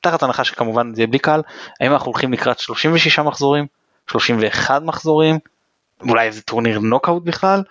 [0.00, 1.42] תחת הנחה שכמובן זה יהיה בלי קהל,
[1.80, 3.66] האם אנחנו הולכים לקראת 36 מחזורים,
[4.10, 5.38] 31 מחזורים,
[6.08, 7.62] אולי איזה טורניר נוקאוט בכלל,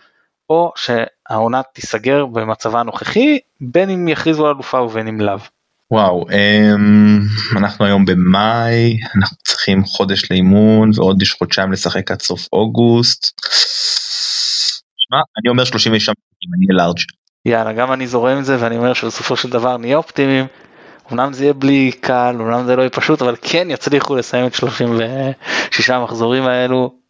[0.49, 5.37] או שהעונה תיסגר במצבה הנוכחי, בין אם יכריזו על אלופה ובין אם לאו.
[5.93, 7.19] וואו אמ,
[7.57, 13.41] אנחנו היום במאי אנחנו צריכים חודש לאימון ועוד יש חודשיים לשחק עד סוף אוגוסט.
[14.97, 16.15] שמה, אני אומר 36 אני
[16.69, 16.97] אהיה לארג'.
[17.45, 20.45] יאללה גם אני זורם עם זה ואני אומר שבסופו של דבר נהיה אופטימיים.
[21.11, 24.53] אמנם זה יהיה בלי קל אמנם זה לא יהיה פשוט אבל כן יצליחו לסיים את
[24.53, 27.02] 36 המחזורים האלו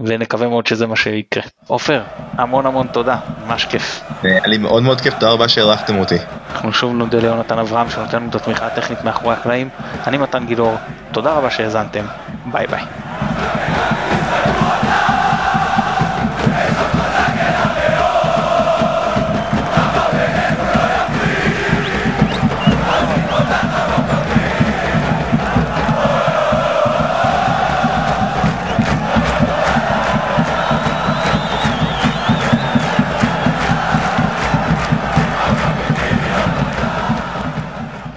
[0.00, 1.42] ונקווה מאוד שזה מה שיקרה.
[1.66, 3.16] עופר, המון המון תודה,
[3.46, 4.02] ממש כיף.
[4.22, 6.18] היה לי מאוד מאוד כיף, תודה רבה שהערכתם אותי.
[6.52, 9.68] אנחנו שוב נודה ליונתן אברהם שנותן לנו את התמיכה הטכנית מאחורי הקלעים.
[10.06, 10.76] אני מתן גילאור,
[11.12, 12.04] תודה רבה שהאזנתם,
[12.52, 12.82] ביי ביי.